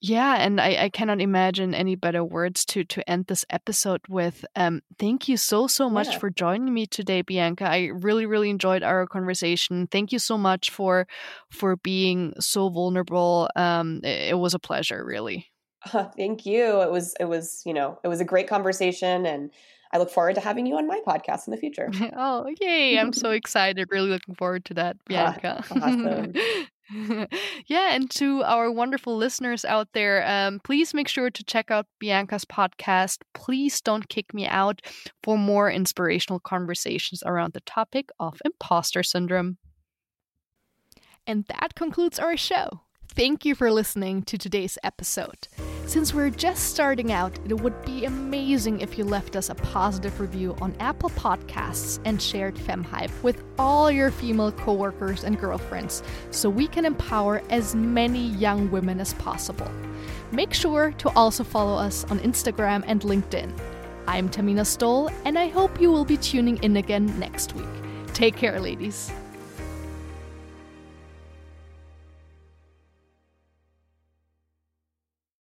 yeah, 0.00 0.34
and 0.36 0.60
I, 0.60 0.84
I 0.84 0.88
cannot 0.90 1.20
imagine 1.20 1.74
any 1.74 1.94
better 1.96 2.22
words 2.22 2.64
to 2.66 2.84
to 2.84 3.08
end 3.08 3.26
this 3.26 3.44
episode 3.50 4.02
with. 4.08 4.44
Um, 4.54 4.82
thank 4.98 5.28
you 5.28 5.36
so 5.36 5.66
so 5.66 5.88
much 5.88 6.08
Yeah. 6.08 6.18
for 6.18 6.30
joining 6.30 6.72
me 6.72 6.86
today, 6.86 7.22
Bianca. 7.22 7.64
I 7.68 7.86
really 7.92 8.26
really 8.26 8.50
enjoyed 8.50 8.82
our 8.82 9.06
conversation. 9.06 9.86
Thank 9.86 10.12
you 10.12 10.18
so 10.18 10.36
much 10.36 10.70
for 10.70 11.06
for 11.50 11.76
being 11.76 12.34
so 12.40 12.68
vulnerable. 12.68 13.48
Um, 13.56 14.00
it, 14.04 14.30
it 14.30 14.38
was 14.38 14.54
a 14.54 14.58
pleasure, 14.58 15.04
really. 15.04 15.46
Thank 16.16 16.44
you. 16.46 16.82
It 16.82 16.90
was 16.90 17.14
it 17.18 17.24
was, 17.26 17.62
you 17.64 17.72
know, 17.74 17.98
it 18.04 18.08
was 18.08 18.20
a 18.20 18.24
great 18.24 18.48
conversation 18.48 19.24
and 19.26 19.50
I 19.92 19.98
look 19.98 20.10
forward 20.10 20.34
to 20.34 20.40
having 20.40 20.66
you 20.66 20.76
on 20.76 20.86
my 20.88 21.00
podcast 21.06 21.46
in 21.46 21.52
the 21.52 21.56
future. 21.56 21.88
oh, 22.16 22.44
yay! 22.60 22.98
I'm 22.98 23.12
so 23.12 23.30
excited. 23.40 23.86
Really 23.90 24.10
looking 24.10 24.34
forward 24.34 24.64
to 24.66 24.74
that, 24.74 24.96
Bianca. 25.06 25.64
awesome. 25.70 26.32
yeah, 27.66 27.94
and 27.94 28.08
to 28.12 28.42
our 28.44 28.70
wonderful 28.70 29.16
listeners 29.16 29.64
out 29.64 29.88
there, 29.92 30.26
um, 30.26 30.60
please 30.60 30.94
make 30.94 31.08
sure 31.08 31.30
to 31.30 31.44
check 31.44 31.70
out 31.70 31.86
Bianca's 32.00 32.44
podcast. 32.44 33.18
Please 33.34 33.80
don't 33.80 34.08
kick 34.08 34.32
me 34.32 34.46
out 34.46 34.82
for 35.22 35.36
more 35.36 35.70
inspirational 35.70 36.38
conversations 36.38 37.22
around 37.26 37.54
the 37.54 37.60
topic 37.60 38.10
of 38.20 38.40
imposter 38.44 39.02
syndrome. 39.02 39.58
And 41.26 41.44
that 41.46 41.74
concludes 41.74 42.18
our 42.18 42.36
show. 42.36 42.82
Thank 43.16 43.46
you 43.46 43.54
for 43.54 43.72
listening 43.72 44.24
to 44.24 44.36
today's 44.36 44.76
episode. 44.84 45.48
Since 45.86 46.12
we're 46.12 46.28
just 46.28 46.64
starting 46.64 47.12
out, 47.12 47.34
it 47.48 47.58
would 47.58 47.82
be 47.86 48.04
amazing 48.04 48.82
if 48.82 48.98
you 48.98 49.04
left 49.04 49.36
us 49.36 49.48
a 49.48 49.54
positive 49.54 50.20
review 50.20 50.54
on 50.60 50.76
Apple 50.80 51.08
Podcasts 51.08 51.98
and 52.04 52.20
shared 52.20 52.56
FemHype 52.56 53.10
with 53.22 53.42
all 53.58 53.90
your 53.90 54.10
female 54.10 54.52
coworkers 54.52 55.24
and 55.24 55.40
girlfriends 55.40 56.02
so 56.30 56.50
we 56.50 56.66
can 56.68 56.84
empower 56.84 57.40
as 57.48 57.74
many 57.74 58.26
young 58.32 58.70
women 58.70 59.00
as 59.00 59.14
possible. 59.14 59.70
Make 60.30 60.52
sure 60.52 60.92
to 60.98 61.08
also 61.16 61.42
follow 61.42 61.78
us 61.78 62.04
on 62.10 62.18
Instagram 62.18 62.84
and 62.86 63.00
LinkedIn. 63.00 63.50
I'm 64.06 64.28
Tamina 64.28 64.66
Stoll, 64.66 65.08
and 65.24 65.38
I 65.38 65.48
hope 65.48 65.80
you 65.80 65.90
will 65.90 66.04
be 66.04 66.18
tuning 66.18 66.62
in 66.62 66.76
again 66.76 67.18
next 67.18 67.54
week. 67.54 67.64
Take 68.12 68.36
care, 68.36 68.60
ladies. 68.60 69.10